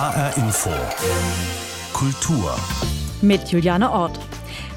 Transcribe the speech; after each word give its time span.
HR 0.00 0.34
Info. 0.38 0.70
Kultur. 1.92 2.56
Mit 3.20 3.48
Juliane 3.50 3.90
Ort. 3.90 4.18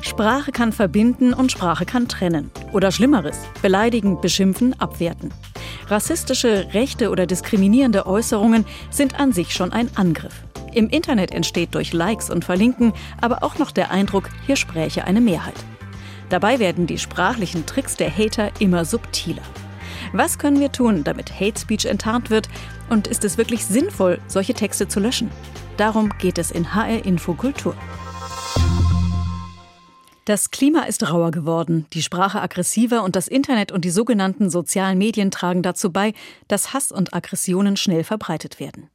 Sprache 0.02 0.52
kann 0.52 0.74
verbinden 0.74 1.34
und 1.34 1.50
Sprache 1.50 1.86
kann 1.86 2.10
trennen. 2.10 2.52
Oder 2.74 2.92
Schlimmeres, 2.92 3.40
beleidigen, 3.62 4.20
beschimpfen, 4.20 4.78
abwerten. 4.82 5.34
Rassistische, 5.88 6.68
rechte 6.74 7.10
oder 7.10 7.26
diskriminierende 7.26 8.06
Äußerungen 8.06 8.66
sind 8.90 9.18
an 9.18 9.32
sich 9.32 9.54
schon 9.54 9.72
ein 9.72 9.90
Angriff. 9.96 10.44
Im 10.74 10.90
Internet 10.90 11.32
entsteht 11.32 11.74
durch 11.74 11.94
Likes 11.94 12.30
und 12.30 12.44
Verlinken 12.44 12.92
aber 13.22 13.44
auch 13.44 13.58
noch 13.58 13.72
der 13.72 13.92
Eindruck, 13.92 14.30
hier 14.46 14.58
spräche 14.58 15.06
eine 15.06 15.22
Mehrheit. 15.22 15.56
Dabei 16.28 16.60
werden 16.60 16.86
die 16.86 16.98
sprachlichen 16.98 17.66
Tricks 17.66 17.96
der 17.96 18.12
Hater 18.12 18.52
immer 18.60 18.84
subtiler. 18.84 19.44
Was 20.16 20.38
können 20.38 20.60
wir 20.60 20.72
tun, 20.72 21.04
damit 21.04 21.40
Hate 21.40 21.60
Speech 21.60 21.86
enttarnt 21.86 22.30
wird? 22.30 22.48
Und 22.88 23.08
ist 23.08 23.24
es 23.24 23.40
wirklich 23.40 23.66
sinnvoll, 23.66 24.22
solche 24.28 24.54
Texte 24.54 24.88
zu 24.88 25.00
löschen? 25.00 25.32
Darum 25.76 26.12
geht 26.20 26.38
es 26.38 26.52
in 26.52 26.76
HR 26.76 27.04
Info 27.04 27.34
Kultur. 27.34 27.76
Das 30.26 30.52
Klima 30.52 30.84
ist 30.84 31.10
rauer 31.10 31.32
geworden, 31.32 31.88
die 31.94 32.04
Sprache 32.04 32.42
aggressiver 32.42 33.04
und 33.04 33.16
das 33.16 33.28
Internet 33.28 33.72
und 33.72 33.84
die 33.86 33.90
sogenannten 33.90 34.52
sozialen 34.52 35.00
Medien 35.00 35.32
tragen 35.32 35.64
dazu 35.64 35.92
bei, 35.92 36.14
dass 36.48 36.74
Hass 36.74 36.92
und 36.92 37.16
Aggressionen 37.16 37.76
schnell 37.76 38.04
verbreitet 38.04 38.60
werden. 38.60 38.92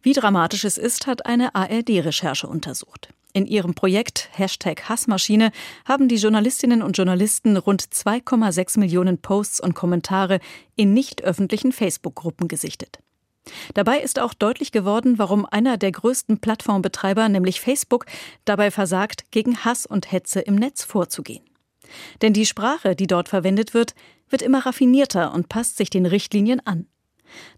Wie 0.00 0.14
dramatisch 0.14 0.64
es 0.64 0.78
ist, 0.78 1.06
hat 1.06 1.26
eine 1.26 1.54
ARD-Recherche 1.54 2.46
untersucht. 2.46 3.10
In 3.36 3.46
ihrem 3.46 3.74
Projekt 3.74 4.30
Hashtag 4.32 4.88
Hassmaschine 4.88 5.50
haben 5.84 6.08
die 6.08 6.16
Journalistinnen 6.16 6.82
und 6.82 6.96
Journalisten 6.96 7.58
rund 7.58 7.82
2,6 7.82 8.80
Millionen 8.80 9.18
Posts 9.18 9.60
und 9.60 9.74
Kommentare 9.74 10.40
in 10.74 10.94
nicht 10.94 11.22
öffentlichen 11.22 11.72
Facebook-Gruppen 11.72 12.48
gesichtet. 12.48 12.98
Dabei 13.74 14.00
ist 14.00 14.20
auch 14.20 14.32
deutlich 14.32 14.72
geworden, 14.72 15.18
warum 15.18 15.44
einer 15.44 15.76
der 15.76 15.92
größten 15.92 16.40
Plattformbetreiber, 16.40 17.28
nämlich 17.28 17.60
Facebook, 17.60 18.06
dabei 18.46 18.70
versagt, 18.70 19.30
gegen 19.32 19.66
Hass 19.66 19.84
und 19.84 20.10
Hetze 20.10 20.40
im 20.40 20.54
Netz 20.54 20.82
vorzugehen. 20.82 21.44
Denn 22.22 22.32
die 22.32 22.46
Sprache, 22.46 22.96
die 22.96 23.06
dort 23.06 23.28
verwendet 23.28 23.74
wird, 23.74 23.94
wird 24.30 24.40
immer 24.40 24.64
raffinierter 24.64 25.34
und 25.34 25.50
passt 25.50 25.76
sich 25.76 25.90
den 25.90 26.06
Richtlinien 26.06 26.66
an. 26.66 26.86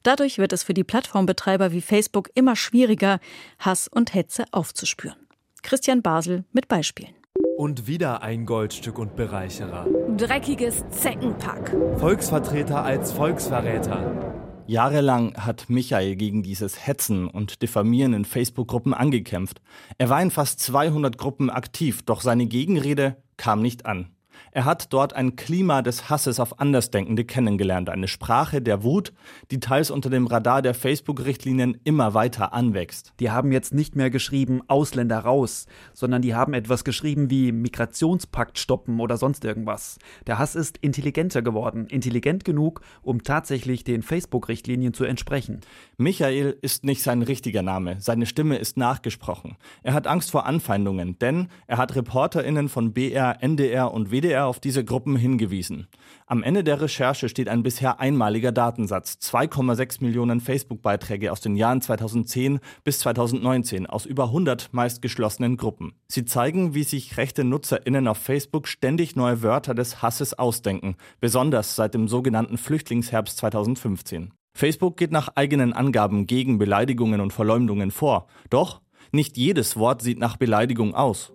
Dadurch 0.02 0.38
wird 0.38 0.52
es 0.52 0.64
für 0.64 0.74
die 0.74 0.82
Plattformbetreiber 0.82 1.70
wie 1.70 1.82
Facebook 1.82 2.30
immer 2.34 2.56
schwieriger, 2.56 3.20
Hass 3.60 3.86
und 3.86 4.12
Hetze 4.12 4.44
aufzuspüren. 4.50 5.27
Christian 5.62 6.02
Basel 6.02 6.44
mit 6.52 6.68
Beispielen. 6.68 7.14
Und 7.56 7.86
wieder 7.86 8.22
ein 8.22 8.46
Goldstück 8.46 8.98
und 8.98 9.16
Bereicherer. 9.16 9.86
Dreckiges 10.16 10.84
Zeckenpack. 10.90 11.76
Volksvertreter 11.96 12.82
als 12.82 13.12
Volksverräter. 13.12 14.34
Jahrelang 14.66 15.34
hat 15.34 15.70
Michael 15.70 16.14
gegen 16.16 16.42
dieses 16.42 16.86
Hetzen 16.86 17.26
und 17.26 17.62
Diffamieren 17.62 18.12
in 18.12 18.24
Facebook-Gruppen 18.26 18.92
angekämpft. 18.92 19.62
Er 19.96 20.10
war 20.10 20.20
in 20.20 20.30
fast 20.30 20.60
200 20.60 21.16
Gruppen 21.16 21.48
aktiv, 21.48 22.02
doch 22.02 22.20
seine 22.20 22.46
Gegenrede 22.46 23.16
kam 23.38 23.62
nicht 23.62 23.86
an. 23.86 24.10
Er 24.52 24.64
hat 24.64 24.92
dort 24.92 25.12
ein 25.12 25.36
Klima 25.36 25.82
des 25.82 26.08
Hasses 26.08 26.40
auf 26.40 26.58
Andersdenkende 26.60 27.24
kennengelernt, 27.24 27.90
eine 27.90 28.08
Sprache 28.08 28.62
der 28.62 28.82
Wut, 28.82 29.12
die 29.50 29.60
teils 29.60 29.90
unter 29.90 30.08
dem 30.08 30.26
Radar 30.26 30.62
der 30.62 30.74
Facebook-Richtlinien 30.74 31.78
immer 31.84 32.14
weiter 32.14 32.54
anwächst. 32.54 33.12
Die 33.20 33.30
haben 33.30 33.52
jetzt 33.52 33.74
nicht 33.74 33.94
mehr 33.94 34.10
geschrieben 34.10 34.62
Ausländer 34.66 35.18
raus, 35.18 35.66
sondern 35.92 36.22
die 36.22 36.34
haben 36.34 36.54
etwas 36.54 36.84
geschrieben 36.84 37.30
wie 37.30 37.52
Migrationspakt 37.52 38.58
stoppen 38.58 39.00
oder 39.00 39.18
sonst 39.18 39.44
irgendwas. 39.44 39.98
Der 40.26 40.38
Hass 40.38 40.54
ist 40.54 40.78
intelligenter 40.78 41.42
geworden, 41.42 41.86
intelligent 41.86 42.44
genug, 42.44 42.80
um 43.02 43.22
tatsächlich 43.22 43.84
den 43.84 44.02
Facebook-Richtlinien 44.02 44.94
zu 44.94 45.04
entsprechen. 45.04 45.60
Michael 45.98 46.56
ist 46.62 46.84
nicht 46.84 47.02
sein 47.02 47.22
richtiger 47.22 47.62
Name, 47.62 47.96
seine 48.00 48.26
Stimme 48.26 48.56
ist 48.56 48.76
nachgesprochen. 48.76 49.56
Er 49.82 49.92
hat 49.92 50.06
Angst 50.06 50.30
vor 50.30 50.46
Anfeindungen, 50.46 51.18
denn 51.18 51.48
er 51.66 51.76
hat 51.76 51.94
ReporterInnen 51.94 52.68
von 52.68 52.92
BR, 52.92 53.42
NDR 53.42 53.92
und 53.92 54.10
WDR 54.10 54.37
er 54.38 54.46
auf 54.46 54.60
diese 54.60 54.84
Gruppen 54.84 55.16
hingewiesen. 55.16 55.88
Am 56.26 56.42
Ende 56.42 56.64
der 56.64 56.80
Recherche 56.80 57.28
steht 57.28 57.48
ein 57.48 57.62
bisher 57.62 58.00
einmaliger 58.00 58.52
Datensatz. 58.52 59.18
2,6 59.20 60.02
Millionen 60.02 60.40
Facebook-Beiträge 60.40 61.32
aus 61.32 61.40
den 61.40 61.56
Jahren 61.56 61.80
2010 61.80 62.60
bis 62.84 63.00
2019 63.00 63.86
aus 63.86 64.06
über 64.06 64.24
100 64.24 64.72
meist 64.72 65.02
geschlossenen 65.02 65.56
Gruppen. 65.56 65.92
Sie 66.06 66.24
zeigen, 66.24 66.74
wie 66.74 66.84
sich 66.84 67.16
rechte 67.16 67.44
NutzerInnen 67.44 68.08
auf 68.08 68.18
Facebook 68.18 68.68
ständig 68.68 69.16
neue 69.16 69.42
Wörter 69.42 69.74
des 69.74 70.02
Hasses 70.02 70.38
ausdenken, 70.38 70.96
besonders 71.20 71.76
seit 71.76 71.94
dem 71.94 72.08
sogenannten 72.08 72.58
Flüchtlingsherbst 72.58 73.36
2015. 73.38 74.32
Facebook 74.54 74.96
geht 74.96 75.12
nach 75.12 75.30
eigenen 75.34 75.72
Angaben 75.72 76.26
gegen 76.26 76.58
Beleidigungen 76.58 77.20
und 77.20 77.32
Verleumdungen 77.32 77.90
vor. 77.90 78.26
Doch 78.50 78.80
nicht 79.12 79.36
jedes 79.36 79.76
Wort 79.76 80.02
sieht 80.02 80.18
nach 80.18 80.36
Beleidigung 80.36 80.94
aus. 80.94 81.32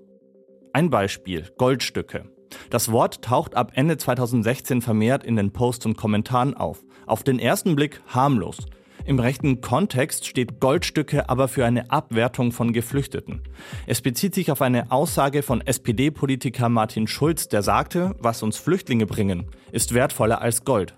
Ein 0.74 0.90
Beispiel 0.90 1.50
Goldstücke. 1.58 2.33
Das 2.70 2.92
Wort 2.92 3.22
taucht 3.22 3.56
ab 3.56 3.72
Ende 3.76 3.98
2016 3.98 4.82
vermehrt 4.82 5.24
in 5.24 5.36
den 5.36 5.52
Posts 5.52 5.88
und 5.88 5.98
Kommentaren 5.98 6.56
auf. 6.56 6.84
Auf 7.06 7.24
den 7.24 7.40
ersten 7.40 7.76
Blick 7.76 8.02
harmlos. 8.08 8.58
Im 9.06 9.20
rechten 9.20 9.60
Kontext 9.60 10.26
steht 10.26 10.62
Goldstücke 10.62 11.30
aber 11.30 11.50
für 11.50 11.66
eine 11.66 11.92
Abwertung 11.92 12.54
von 12.54 12.72
Geflüchteten. 12.72 13.42
Es 13.86 14.02
bezieht 14.02 14.34
sich 14.34 14.50
auf 14.50 14.62
eine 14.62 14.92
Aussage 14.92 15.44
von 15.44 15.60
SPD-Politiker 15.60 16.70
Martin 16.70 17.08
Schulz, 17.08 17.50
der 17.50 17.64
sagte, 17.64 18.16
was 18.20 18.44
uns 18.44 18.58
Flüchtlinge 18.58 19.06
bringen, 19.06 19.48
ist 19.74 19.94
wertvoller 19.94 20.42
als 20.42 20.64
Gold. 20.64 20.96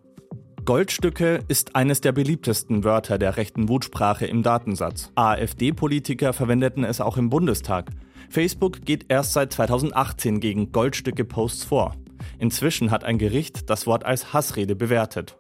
Goldstücke 0.65 1.41
ist 1.47 1.75
eines 1.75 2.01
der 2.01 2.11
beliebtesten 2.11 2.83
Wörter 2.83 3.19
der 3.19 3.37
rechten 3.37 3.69
Wutsprache 3.69 4.25
im 4.25 4.41
Datensatz. 4.41 5.11
AfD-Politiker 5.13 6.33
verwendeten 6.33 6.83
es 6.83 7.01
auch 7.01 7.17
im 7.17 7.29
Bundestag. 7.29 7.91
Facebook 8.35 8.81
geht 8.83 9.05
erst 9.07 9.31
seit 9.31 9.53
2018 9.53 10.41
gegen 10.41 10.73
Goldstücke-Posts 10.73 11.63
vor. 11.63 11.95
Inzwischen 12.37 12.91
hat 12.91 13.05
ein 13.05 13.17
Gericht 13.17 13.69
das 13.69 13.87
Wort 13.87 14.03
als 14.05 14.33
Hassrede 14.33 14.75
bewertet. 14.75 15.37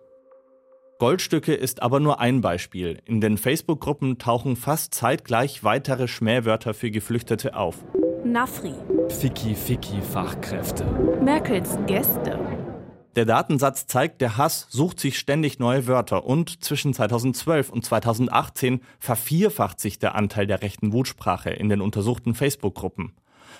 Goldstücke 0.97 1.53
ist 1.53 1.81
aber 1.81 1.99
nur 1.99 2.21
ein 2.21 2.39
Beispiel. 2.39 2.99
In 3.03 3.19
den 3.19 3.37
Facebook-Gruppen 3.37 4.17
tauchen 4.17 4.55
fast 4.55 4.93
zeitgleich 4.93 5.65
weitere 5.65 6.07
Schmähwörter 6.07 6.73
für 6.73 6.89
Geflüchtete 6.89 7.57
auf. 7.57 7.83
Nafri. 8.23 8.73
Ficky, 9.09 9.55
Ficky, 9.55 10.01
Fachkräfte. 10.01 10.85
Merkels 11.21 11.77
Gäste. 11.87 12.54
Der 13.15 13.23
Datensatz 13.23 13.87
zeigt, 13.87 14.19
der 14.19 14.35
Hass 14.35 14.67
sucht 14.69 14.99
sich 14.99 15.17
ständig 15.17 15.57
neue 15.57 15.87
Wörter 15.87 16.25
und 16.25 16.61
zwischen 16.65 16.93
2012 16.93 17.69
und 17.69 17.85
2018 17.85 18.81
vervierfacht 18.99 19.79
sich 19.79 19.99
der 19.99 20.15
Anteil 20.15 20.47
der 20.47 20.61
rechten 20.61 20.91
Wutsprache 20.91 21.49
in 21.51 21.69
den 21.69 21.79
untersuchten 21.79 22.35
Facebook-Gruppen. 22.35 23.13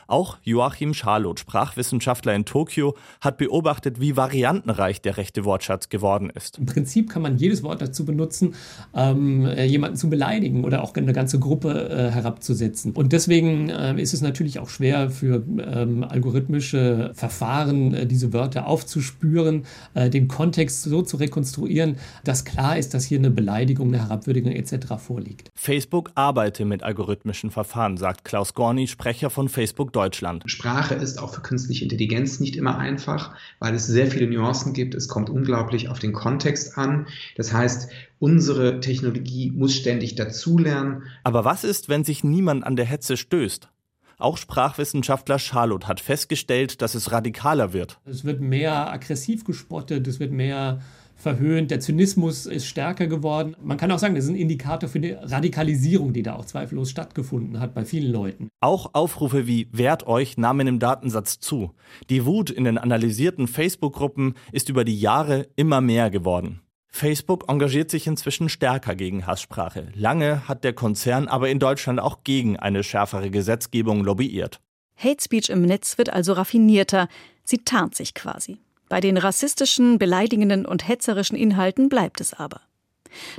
Auch 0.07 0.37
Joachim 0.43 0.93
Scharloth, 0.93 1.39
Sprachwissenschaftler 1.39 2.33
in 2.33 2.45
Tokio, 2.45 2.95
hat 3.21 3.37
beobachtet, 3.37 3.99
wie 3.99 4.15
variantenreich 4.15 5.01
der 5.01 5.17
rechte 5.17 5.45
Wortschatz 5.45 5.89
geworden 5.89 6.29
ist. 6.29 6.57
Im 6.57 6.65
Prinzip 6.65 7.09
kann 7.09 7.21
man 7.21 7.37
jedes 7.37 7.63
Wort 7.63 7.81
dazu 7.81 8.05
benutzen, 8.05 8.55
ähm, 8.93 9.45
äh, 9.45 9.65
jemanden 9.65 9.97
zu 9.97 10.09
beleidigen 10.09 10.63
oder 10.63 10.83
auch 10.83 10.93
eine 10.95 11.13
ganze 11.13 11.39
Gruppe 11.39 11.89
äh, 11.89 12.11
herabzusetzen. 12.11 12.91
Und 12.93 13.13
deswegen 13.13 13.69
äh, 13.69 13.99
ist 14.01 14.13
es 14.13 14.21
natürlich 14.21 14.59
auch 14.59 14.69
schwer 14.69 15.09
für 15.09 15.43
ähm, 15.57 16.03
algorithmische 16.03 17.11
Verfahren, 17.13 17.93
äh, 17.93 18.05
diese 18.05 18.33
Wörter 18.33 18.67
aufzuspüren, 18.67 19.65
äh, 19.93 20.09
den 20.09 20.27
Kontext 20.27 20.83
so 20.83 21.01
zu 21.01 21.17
rekonstruieren, 21.17 21.97
dass 22.23 22.45
klar 22.45 22.77
ist, 22.77 22.93
dass 22.93 23.05
hier 23.05 23.19
eine 23.19 23.31
Beleidigung, 23.31 23.87
eine 23.87 23.99
Herabwürdigung 23.99 24.51
etc. 24.51 24.95
vorliegt. 24.97 25.49
Facebook 25.55 26.11
arbeitet 26.15 26.67
mit 26.67 26.83
algorithmischen 26.83 27.51
Verfahren, 27.51 27.97
sagt 27.97 28.23
Klaus 28.23 28.53
Gorni, 28.53 28.87
Sprecher 28.87 29.29
von 29.29 29.49
Facebook 29.49 29.93
Deutschland. 29.95 30.43
Sprache 30.45 30.95
ist 30.95 31.19
auch 31.19 31.33
für 31.33 31.41
künstliche 31.41 31.83
Intelligenz 31.83 32.39
nicht 32.39 32.55
immer 32.55 32.77
einfach, 32.77 33.35
weil 33.59 33.73
es 33.73 33.87
sehr 33.87 34.07
viele 34.07 34.27
Nuancen 34.27 34.73
gibt. 34.73 34.95
Es 34.95 35.07
kommt 35.07 35.29
unglaublich 35.29 35.89
auf 35.89 35.99
den 35.99 36.13
Kontext 36.13 36.77
an. 36.77 37.07
Das 37.37 37.53
heißt, 37.53 37.89
unsere 38.19 38.79
Technologie 38.79 39.51
muss 39.51 39.75
ständig 39.75 40.15
dazulernen. 40.15 41.03
Aber 41.23 41.45
was 41.45 41.63
ist, 41.63 41.89
wenn 41.89 42.03
sich 42.03 42.23
niemand 42.23 42.63
an 42.65 42.75
der 42.75 42.85
Hetze 42.85 43.17
stößt? 43.17 43.69
Auch 44.17 44.37
Sprachwissenschaftler 44.37 45.39
Charlotte 45.39 45.87
hat 45.87 45.99
festgestellt, 45.99 46.81
dass 46.81 46.95
es 46.95 47.11
radikaler 47.11 47.73
wird. 47.73 47.99
Es 48.05 48.23
wird 48.23 48.39
mehr 48.39 48.91
aggressiv 48.91 49.43
gespottet, 49.43 50.07
es 50.07 50.19
wird 50.19 50.31
mehr 50.31 50.81
verhöhnt. 51.15 51.71
Der 51.71 51.79
Zynismus 51.79 52.45
ist 52.45 52.65
stärker 52.65 53.07
geworden. 53.07 53.55
Man 53.63 53.77
kann 53.77 53.91
auch 53.91 53.99
sagen, 53.99 54.15
das 54.15 54.25
ist 54.25 54.29
ein 54.29 54.35
Indikator 54.35 54.89
für 54.89 54.99
die 54.99 55.11
Radikalisierung, 55.11 56.13
die 56.13 56.23
da 56.23 56.35
auch 56.35 56.45
zweifellos 56.45 56.89
stattgefunden 56.89 57.59
hat 57.59 57.73
bei 57.73 57.85
vielen 57.85 58.11
Leuten. 58.11 58.49
Auch 58.59 58.91
Aufrufe 58.93 59.47
wie 59.47 59.67
Wehrt 59.71 60.07
euch 60.07 60.37
nahmen 60.37 60.67
im 60.67 60.79
Datensatz 60.79 61.39
zu. 61.39 61.71
Die 62.09 62.25
Wut 62.25 62.49
in 62.49 62.63
den 62.63 62.77
analysierten 62.77 63.47
Facebook-Gruppen 63.47 64.35
ist 64.51 64.69
über 64.69 64.83
die 64.83 64.99
Jahre 64.99 65.47
immer 65.55 65.81
mehr 65.81 66.09
geworden. 66.09 66.61
Facebook 66.95 67.49
engagiert 67.49 67.91
sich 67.91 68.07
inzwischen 68.07 68.47
stärker 68.47 68.95
gegen 68.95 69.27
Hasssprache. 69.27 69.87
Lange 69.95 70.47
hat 70.47 70.63
der 70.63 70.71
Konzern 70.71 71.27
aber 71.27 71.49
in 71.49 71.59
Deutschland 71.59 71.99
auch 71.99 72.23
gegen 72.23 72.57
eine 72.57 72.83
schärfere 72.83 73.29
Gesetzgebung 73.29 74.03
lobbyiert. 74.03 74.61
Hate 74.95 75.21
Speech 75.21 75.49
im 75.49 75.63
Netz 75.63 75.97
wird 75.97 76.09
also 76.09 76.31
raffinierter. 76.33 77.09
Sie 77.43 77.57
tarnt 77.59 77.95
sich 77.95 78.13
quasi. 78.13 78.59
Bei 78.95 79.01
den 79.01 79.17
rassistischen, 79.17 79.99
beleidigenden 79.99 80.65
und 80.65 80.87
hetzerischen 80.87 81.35
Inhalten 81.35 81.89
bleibt 81.89 82.21
es 82.21 82.33
aber. 82.33 82.61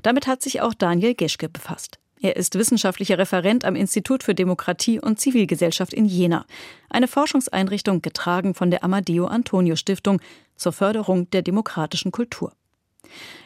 Damit 0.03 0.26
hat 0.26 0.43
sich 0.43 0.61
auch 0.61 0.75
Daniel 0.75 1.14
Geschke 1.14 1.49
befasst. 1.49 1.99
Er 2.20 2.37
ist 2.37 2.56
wissenschaftlicher 2.56 3.17
Referent 3.17 3.64
am 3.64 3.75
Institut 3.75 4.23
für 4.23 4.35
Demokratie 4.35 5.00
und 5.00 5.19
Zivilgesellschaft 5.19 5.94
in 5.94 6.05
Jena, 6.05 6.44
eine 6.91 7.08
Forschungseinrichtung 7.08 8.03
getragen 8.03 8.53
von 8.53 8.70
der 8.70 8.85
Amadeo 8.85 9.29
Antonio 9.29 9.76
Stiftung 9.76 10.20
zur 10.56 10.75
Förderung 10.75 11.31
der 11.31 11.41
demokratischen 11.41 12.12
Kultur. 12.12 12.52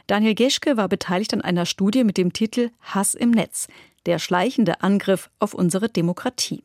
Daniel 0.09 0.35
Geschke 0.35 0.77
war 0.77 0.89
beteiligt 0.89 1.33
an 1.33 1.43
einer 1.43 1.65
Studie 1.65 2.03
mit 2.03 2.19
dem 2.19 2.33
Titel 2.33 2.71
Hass 2.81 3.15
im 3.15 3.31
Netz, 3.31 3.69
der 4.07 4.19
schleichende 4.19 4.83
Angriff 4.83 5.31
auf 5.39 5.55
unsere 5.55 5.89
Demokratie. 5.89 6.65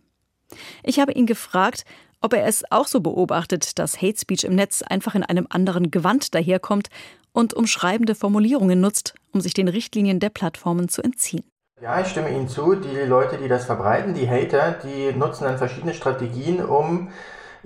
Ich 0.84 1.00
habe 1.00 1.12
ihn 1.12 1.26
gefragt, 1.26 1.86
ob 2.22 2.34
er 2.34 2.46
es 2.46 2.64
auch 2.72 2.88
so 2.88 3.02
beobachtet, 3.02 3.78
dass 3.80 4.02
Hate 4.02 4.20
Speech 4.20 4.44
im 4.44 4.56
Netz 4.56 4.82
einfach 4.82 5.16
in 5.16 5.24
einem 5.24 5.48
anderen 5.50 5.92
Gewand 5.92 6.34
daherkommt 6.34 6.90
und 7.34 7.54
umschreibende 7.54 8.16
Formulierungen 8.16 8.80
nutzt, 8.80 9.14
um 9.34 9.42
sich 9.42 9.54
den 9.54 9.68
Richtlinien 9.68 10.20
der 10.20 10.30
Plattformen 10.30 10.90
zu 10.90 11.02
entziehen. 11.02 11.44
Ja, 11.82 12.00
ich 12.00 12.08
stimme 12.08 12.30
Ihnen 12.30 12.48
zu. 12.48 12.76
Die 12.76 13.02
Leute, 13.06 13.38
die 13.38 13.50
das 13.50 13.66
verbreiten, 13.66 14.14
die 14.14 14.30
Hater, 14.30 14.80
die 14.84 15.12
nutzen 15.12 15.44
dann 15.44 15.58
verschiedene 15.58 15.94
Strategien, 15.94 16.64
um 16.64 17.10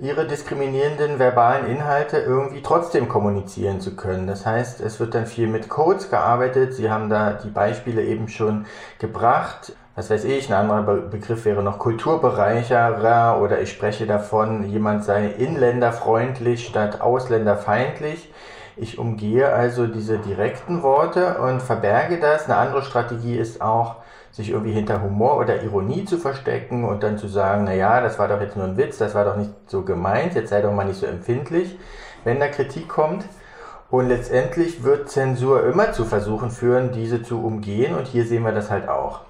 ihre 0.00 0.26
diskriminierenden 0.26 1.18
verbalen 1.18 1.66
Inhalte 1.66 2.18
irgendwie 2.18 2.62
trotzdem 2.62 3.08
kommunizieren 3.08 3.80
zu 3.80 3.94
können. 3.96 4.26
Das 4.26 4.46
heißt, 4.46 4.80
es 4.80 4.98
wird 4.98 5.14
dann 5.14 5.26
viel 5.26 5.46
mit 5.46 5.68
Codes 5.68 6.10
gearbeitet. 6.10 6.74
Sie 6.74 6.90
haben 6.90 7.10
da 7.10 7.34
die 7.34 7.50
Beispiele 7.50 8.02
eben 8.02 8.28
schon 8.28 8.66
gebracht. 8.98 9.74
Was 9.96 10.08
weiß 10.08 10.24
ich, 10.24 10.48
ein 10.48 10.54
anderer 10.54 10.82
Be 10.82 11.00
Begriff 11.10 11.44
wäre 11.44 11.64
noch 11.64 11.80
Kulturbereicherer 11.80 13.40
oder 13.42 13.60
ich 13.60 13.72
spreche 13.72 14.06
davon, 14.06 14.68
jemand 14.68 15.04
sei 15.04 15.26
inländerfreundlich 15.26 16.66
statt 16.66 17.00
ausländerfeindlich. 17.00 18.32
Ich 18.76 18.98
umgehe 18.98 19.52
also 19.52 19.88
diese 19.88 20.18
direkten 20.18 20.82
Worte 20.82 21.38
und 21.38 21.60
verberge 21.60 22.20
das. 22.20 22.44
Eine 22.44 22.56
andere 22.56 22.82
Strategie 22.82 23.36
ist 23.36 23.60
auch, 23.60 23.96
sich 24.30 24.50
irgendwie 24.50 24.72
hinter 24.72 25.02
Humor 25.02 25.38
oder 25.38 25.62
Ironie 25.64 26.04
zu 26.04 26.18
verstecken 26.18 26.84
und 26.84 27.02
dann 27.02 27.18
zu 27.18 27.26
sagen, 27.26 27.64
na 27.64 27.74
ja, 27.74 28.00
das 28.00 28.16
war 28.18 28.28
doch 28.28 28.40
jetzt 28.40 28.56
nur 28.56 28.66
ein 28.66 28.76
Witz, 28.76 28.96
das 28.98 29.16
war 29.16 29.24
doch 29.24 29.36
nicht 29.36 29.50
so 29.66 29.82
gemeint, 29.82 30.36
jetzt 30.36 30.50
sei 30.50 30.62
doch 30.62 30.72
mal 30.72 30.86
nicht 30.86 31.00
so 31.00 31.06
empfindlich, 31.06 31.76
wenn 32.22 32.38
da 32.38 32.46
Kritik 32.46 32.88
kommt. 32.88 33.24
Und 33.90 34.08
letztendlich 34.08 34.84
wird 34.84 35.10
Zensur 35.10 35.64
immer 35.66 35.90
zu 35.90 36.04
versuchen 36.04 36.50
führen, 36.50 36.92
diese 36.92 37.24
zu 37.24 37.44
umgehen 37.44 37.96
und 37.96 38.06
hier 38.06 38.24
sehen 38.24 38.44
wir 38.44 38.52
das 38.52 38.70
halt 38.70 38.88
auch. 38.88 39.22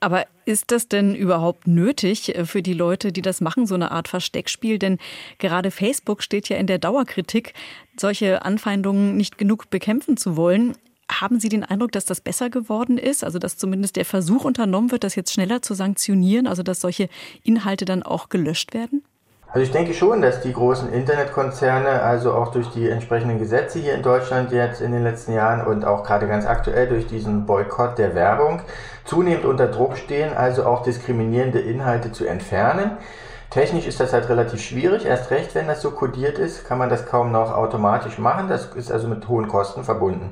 Aber 0.00 0.26
ist 0.46 0.70
das 0.70 0.88
denn 0.88 1.14
überhaupt 1.14 1.66
nötig 1.66 2.34
äh, 2.34 2.46
für 2.46 2.62
die 2.62 2.72
Leute, 2.72 3.12
die 3.12 3.22
das 3.22 3.40
machen, 3.40 3.66
so 3.66 3.74
eine 3.74 3.90
Art 3.90 4.08
Versteckspiel? 4.08 4.78
Denn 4.78 4.98
gerade 5.38 5.70
Facebook 5.70 6.22
steht 6.22 6.48
ja 6.48 6.56
in 6.56 6.66
der 6.66 6.78
Dauerkritik, 6.78 7.54
solche 7.96 8.44
Anfeindungen 8.44 9.16
nicht 9.16 9.38
genug 9.38 9.70
bekämpfen 9.70 10.16
zu 10.16 10.36
wollen. 10.36 10.76
Haben 11.10 11.40
Sie 11.40 11.48
den 11.48 11.64
Eindruck, 11.64 11.92
dass 11.92 12.04
das 12.04 12.20
besser 12.20 12.50
geworden 12.50 12.96
ist? 12.96 13.24
Also, 13.24 13.38
dass 13.38 13.56
zumindest 13.56 13.96
der 13.96 14.04
Versuch 14.04 14.44
unternommen 14.44 14.90
wird, 14.90 15.04
das 15.04 15.16
jetzt 15.16 15.32
schneller 15.32 15.60
zu 15.60 15.74
sanktionieren, 15.74 16.46
also 16.46 16.62
dass 16.62 16.80
solche 16.80 17.08
Inhalte 17.42 17.84
dann 17.84 18.02
auch 18.02 18.28
gelöscht 18.28 18.72
werden? 18.74 19.02
Also 19.52 19.64
ich 19.64 19.72
denke 19.72 19.94
schon, 19.94 20.22
dass 20.22 20.40
die 20.40 20.52
großen 20.52 20.92
Internetkonzerne, 20.92 22.02
also 22.02 22.34
auch 22.34 22.52
durch 22.52 22.68
die 22.70 22.88
entsprechenden 22.88 23.40
Gesetze 23.40 23.80
hier 23.80 23.94
in 23.94 24.02
Deutschland 24.02 24.52
jetzt 24.52 24.80
in 24.80 24.92
den 24.92 25.02
letzten 25.02 25.32
Jahren 25.32 25.66
und 25.66 25.84
auch 25.84 26.04
gerade 26.04 26.28
ganz 26.28 26.46
aktuell 26.46 26.86
durch 26.86 27.08
diesen 27.08 27.46
Boykott 27.46 27.98
der 27.98 28.14
Werbung, 28.14 28.62
zunehmend 29.04 29.44
unter 29.44 29.66
Druck 29.66 29.96
stehen, 29.96 30.36
also 30.36 30.64
auch 30.66 30.84
diskriminierende 30.84 31.58
Inhalte 31.58 32.12
zu 32.12 32.26
entfernen. 32.26 32.92
Technisch 33.50 33.88
ist 33.88 33.98
das 33.98 34.12
halt 34.12 34.28
relativ 34.28 34.62
schwierig, 34.62 35.04
erst 35.04 35.32
recht, 35.32 35.56
wenn 35.56 35.66
das 35.66 35.82
so 35.82 35.90
kodiert 35.90 36.38
ist, 36.38 36.64
kann 36.64 36.78
man 36.78 36.88
das 36.88 37.06
kaum 37.06 37.32
noch 37.32 37.52
automatisch 37.52 38.18
machen. 38.18 38.48
Das 38.48 38.66
ist 38.76 38.92
also 38.92 39.08
mit 39.08 39.26
hohen 39.26 39.48
Kosten 39.48 39.82
verbunden. 39.82 40.30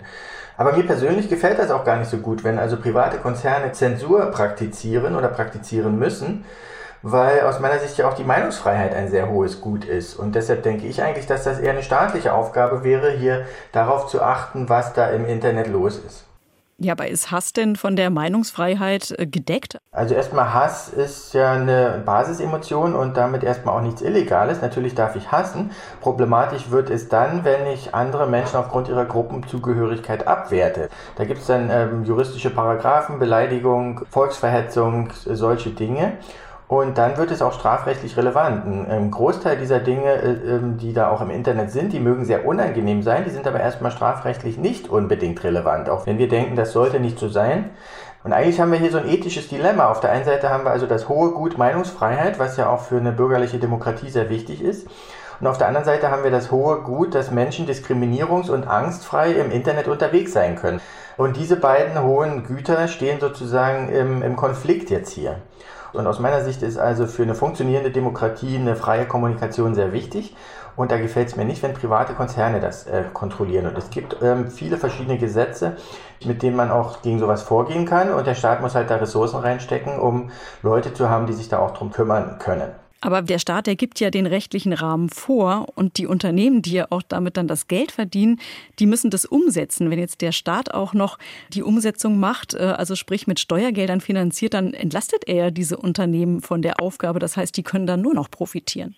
Aber 0.56 0.75
mir 0.75 0.87
persönlich 0.87 1.29
gefällt 1.29 1.59
das 1.59 1.73
auch 1.73 1.85
gar 1.85 1.97
nicht 1.97 2.11
so 2.11 2.19
gut, 2.19 2.44
wenn 2.44 2.61
also 2.61 2.76
private 2.76 3.19
Konzerne 3.19 3.73
Zensur 3.73 4.26
praktizieren 4.26 5.17
oder 5.17 5.26
praktizieren 5.26 5.99
müssen, 5.99 6.44
weil 7.03 7.43
aus 7.43 7.61
meiner 7.61 7.79
Sicht 7.79 7.99
ja 7.99 8.09
auch 8.09 8.15
die 8.15 8.25
Meinungsfreiheit 8.25 8.95
ein 8.95 9.09
sehr 9.09 9.29
hohes 9.31 9.61
Gut 9.61 9.85
ist. 9.85 10.15
Und 10.15 10.35
deshalb 10.35 10.62
denke 10.62 10.87
ich 10.87 11.03
eigentlich, 11.03 11.27
dass 11.27 11.45
das 11.45 11.59
eher 11.59 11.73
eine 11.73 11.83
staatliche 11.83 12.33
Aufgabe 12.33 12.85
wäre, 12.85 13.11
hier 13.11 13.47
darauf 13.73 14.06
zu 14.06 14.23
achten, 14.23 14.69
was 14.69 14.93
da 14.95 15.09
im 15.11 15.27
Internet 15.27 15.69
los 15.69 15.99
ist. 15.99 16.29
Ja, 16.81 16.93
aber 16.93 17.09
ist 17.09 17.33
Hass 17.33 17.53
denn 17.53 17.75
von 17.75 17.97
der 17.97 18.09
Meinungsfreiheit 18.09 19.12
äh, 19.19 19.27
gedeckt? 19.27 19.79
Also 19.91 20.15
erstmal 20.15 20.55
Hass 20.55 20.89
ist 20.89 21.35
ja 21.35 21.55
eine 21.55 22.00
Basisemotion 22.06 22.95
und 22.95 23.17
damit 23.17 23.43
erstmal 23.43 23.77
auch 23.77 23.83
nichts 23.83 24.00
Illegales. 24.00 24.62
Natürlich 24.62 24.95
darf 24.95 25.17
ich 25.17 25.33
hassen. 25.33 25.73
Problematisch 26.00 26.71
wird 26.71 26.89
es 26.89 27.09
dann, 27.09 27.45
wenn 27.45 27.67
ich 27.67 27.97
andere 27.97 28.29
Menschen 28.29 28.59
aufgrund 28.59 28.87
ihrer 28.87 29.06
Gruppenzugehörigkeit 29.06 30.29
abwerte. 30.29 30.89
Da 31.17 31.25
gibt 31.25 31.41
es 31.41 31.49
dann 31.49 31.69
ähm, 31.69 32.05
juristische 32.05 32.50
Paragraphen, 32.50 33.19
Beleidigung, 33.19 34.03
Volksverhetzung, 34.09 35.11
solche 35.25 35.71
Dinge. 35.71 36.12
Und 36.69 36.99
dann 36.99 37.17
wird 37.17 37.31
es 37.31 37.41
auch 37.41 37.55
strafrechtlich 37.55 38.19
relevant. 38.19 38.67
Ein 38.91 39.11
Großteil 39.11 39.56
dieser 39.56 39.81
Dinge, 39.81 40.12
äh, 40.12 40.56
ähm, 40.56 40.76
die 40.76 40.93
da 40.93 41.11
auch 41.11 41.23
im 41.23 41.31
Internet 41.31 41.70
sind, 41.70 41.94
die 41.94 41.99
mögen 41.99 42.26
sehr 42.26 42.47
unangenehm 42.47 43.03
sein, 43.03 43.25
die 43.25 43.31
sind 43.31 43.47
aber 43.47 43.59
erstmal 43.59 43.91
strafrechtlich 43.91 44.59
nicht 44.59 44.88
unbedingt 44.88 45.43
relevant, 45.43 45.88
auch 45.88 46.06
wenn 46.06 46.19
wir 46.19 46.29
denken, 46.29 46.56
das 46.56 46.73
sollte 46.73 47.00
nicht 47.00 47.19
so 47.19 47.29
sein. 47.29 47.70
Und 48.23 48.35
eigentlich 48.35 48.61
haben 48.61 48.70
wir 48.70 48.79
hier 48.79 48.91
so 48.91 48.99
ein 48.99 49.09
ethisches 49.09 49.49
Dilemma. 49.49 49.88
Auf 49.88 50.00
der 50.00 50.12
einen 50.12 50.26
Seite 50.26 50.50
haben 50.50 50.65
wir 50.65 50.70
also 50.70 50.87
das 50.87 51.09
hohe 51.09 51.31
Gut 51.31 51.56
Meinungsfreiheit, 51.56 52.38
was 52.38 52.59
ja 52.59 52.69
auch 52.69 52.82
für 52.82 52.99
eine 52.99 53.12
bürgerliche 53.12 53.59
Demokratie 53.59 54.11
sehr 54.11 54.29
wichtig 54.29 54.62
ist. 54.62 54.87
Und 55.41 55.47
auf 55.47 55.56
der 55.56 55.69
anderen 55.69 55.87
Seite 55.87 56.11
haben 56.11 56.25
wir 56.25 56.31
das 56.31 56.50
hohe 56.50 56.82
Gut, 56.82 57.14
dass 57.14 57.31
Menschen 57.31 57.67
diskriminierungs- 57.67 58.50
und 58.50 58.67
angstfrei 58.67 59.31
im 59.31 59.50
Internet 59.53 59.88
unterwegs 59.88 60.32
sein 60.32 60.56
können. 60.56 60.81
Und 61.17 61.37
diese 61.37 61.56
beiden 61.56 62.03
hohen 62.03 62.44
Güter 62.44 62.88
stehen 62.88 63.21
sozusagen 63.21 63.88
im, 63.88 64.23
im 64.23 64.37
Konflikt 64.37 64.91
jetzt 64.91 65.12
hier. 65.12 65.37
Und 65.93 66.06
aus 66.06 66.19
meiner 66.19 66.43
Sicht 66.43 66.62
ist 66.62 66.79
also 66.79 67.06
für 67.06 67.23
eine 67.23 67.35
funktionierende 67.35 67.90
Demokratie 67.90 68.56
eine 68.56 68.76
freie 68.76 69.06
Kommunikation 69.06 69.75
sehr 69.75 69.93
wichtig. 69.93 70.35
Und 70.76 70.93
da 70.93 70.99
gefällt 70.99 71.29
es 71.29 71.37
mir 71.37 71.44
nicht, 71.44 71.62
wenn 71.62 71.75
private 71.75 72.14
Konzerne 72.14 72.61
das 72.61 72.87
äh, 72.87 73.05
kontrollieren. 73.12 73.67
Und 73.67 73.76
es 73.76 73.90
gibt 73.90 74.17
ähm, 74.23 74.49
viele 74.49 74.76
verschiedene 74.76 75.19
Gesetze, 75.19 75.76
mit 76.25 76.43
denen 76.43 76.56
man 76.56 76.70
auch 76.70 77.02
gegen 77.02 77.19
sowas 77.19 77.43
vorgehen 77.43 77.85
kann. 77.85 78.12
Und 78.12 78.26
der 78.26 78.35
Staat 78.35 78.61
muss 78.61 78.75
halt 78.75 78.88
da 78.88 78.96
Ressourcen 78.96 79.40
reinstecken, 79.40 79.99
um 79.99 80.31
Leute 80.62 80.94
zu 80.94 81.11
haben, 81.11 81.26
die 81.26 81.32
sich 81.32 81.49
da 81.49 81.58
auch 81.58 81.73
drum 81.73 81.90
kümmern 81.90 82.38
können. 82.38 82.70
Aber 83.00 83.23
der 83.23 83.39
Staat, 83.39 83.69
der 83.69 83.77
gibt 83.77 84.00
ja 84.00 84.11
den 84.11 84.27
rechtlichen 84.27 84.73
Rahmen 84.73 85.09
vor 85.09 85.69
und 85.77 85.99
die 85.99 86.06
Unternehmen, 86.06 86.62
die 86.62 86.73
ja 86.73 86.87
auch 86.91 87.03
damit 87.03 87.37
dann 87.37 87.47
das 87.47 87.69
Geld 87.69 87.93
verdienen, 87.93 88.41
die 88.81 88.87
müssen 88.87 89.11
das 89.11 89.25
umsetzen. 89.25 89.91
Wenn 89.91 90.00
jetzt 90.00 90.21
der 90.21 90.33
Staat 90.33 90.75
auch 90.75 90.95
noch 90.95 91.19
die 91.53 91.62
Umsetzung 91.62 92.19
macht, 92.19 92.55
äh, 92.55 92.59
also 92.59 92.97
sprich 92.97 93.27
mit 93.27 93.39
Steuergeldern 93.39 94.00
finanziert, 94.00 94.55
dann 94.55 94.75
entlastet 94.75 95.29
er 95.29 95.35
ja 95.37 95.50
diese 95.50 95.77
Unternehmen 95.77 96.40
von 96.40 96.61
der 96.61 96.81
Aufgabe. 96.81 97.21
Das 97.21 97.37
heißt, 97.37 97.57
die 97.57 97.62
können 97.62 97.87
dann 97.87 98.00
nur 98.00 98.14
noch 98.14 98.31
profitieren. 98.31 98.97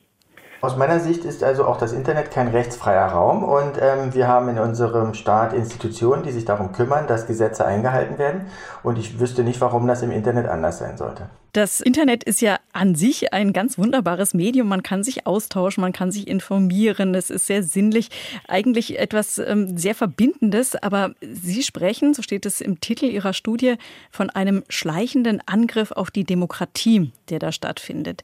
Aus 0.62 0.76
meiner 0.76 1.00
Sicht 1.00 1.25
ist 1.25 1.43
also 1.43 1.64
auch 1.64 1.79
das 1.79 1.93
Internet 1.93 2.31
kein 2.31 2.49
rechtsfreier 2.49 3.07
Raum 3.07 3.45
und 3.45 3.79
ähm, 3.81 4.12
wir 4.12 4.29
haben 4.29 4.50
in 4.50 4.59
unserem 4.59 5.14
Staat 5.14 5.55
Institutionen, 5.55 6.23
die 6.23 6.33
sich 6.33 6.45
darum 6.45 6.73
kümmern, 6.73 7.07
dass 7.07 7.26
Gesetze 7.26 7.64
eingehalten 7.64 8.19
werden 8.19 8.43
und 8.83 8.99
ich 8.99 9.19
wüsste 9.19 9.43
nicht, 9.43 9.62
warum 9.62 9.87
das 9.87 10.02
im 10.02 10.11
Internet 10.11 10.49
anders 10.49 10.79
sein 10.79 10.99
sollte. 10.99 11.31
Das 11.52 11.81
Internet 11.81 12.25
ist 12.25 12.43
ja 12.43 12.59
an 12.73 12.95
sich 12.95 13.33
ein 13.33 13.52
ganz 13.52 13.76
wunderbares 13.76 14.35
Medium. 14.35 14.69
Man 14.69 14.85
kann 14.85 15.02
sich 15.02 15.26
austauschen, 15.26 15.81
man 15.81 15.93
kann 15.93 16.12
sich 16.12 16.29
informieren. 16.29 17.14
Es 17.14 17.29
ist 17.29 17.47
sehr 17.47 17.64
sinnlich, 17.64 18.11
eigentlich 18.47 19.00
etwas 19.00 19.38
ähm, 19.38 19.76
sehr 19.76 19.97
Verbindendes. 19.97 20.76
Aber 20.76 21.12
Sie 21.21 21.64
sprechen, 21.64 22.14
so 22.14 22.23
steht 22.23 22.47
es 22.47 22.61
im 22.61 22.81
Titel 22.81 23.07
Ihrer 23.07 23.33
Studie, 23.33 23.76
von 24.12 24.31
einem 24.31 24.62
schleichenden 24.69 25.43
Angriff 25.47 25.90
auf 25.90 26.12
die 26.12 26.23
Demokratie, 26.23 27.11
der 27.31 27.40
da 27.40 27.50
stattfindet. 27.50 28.23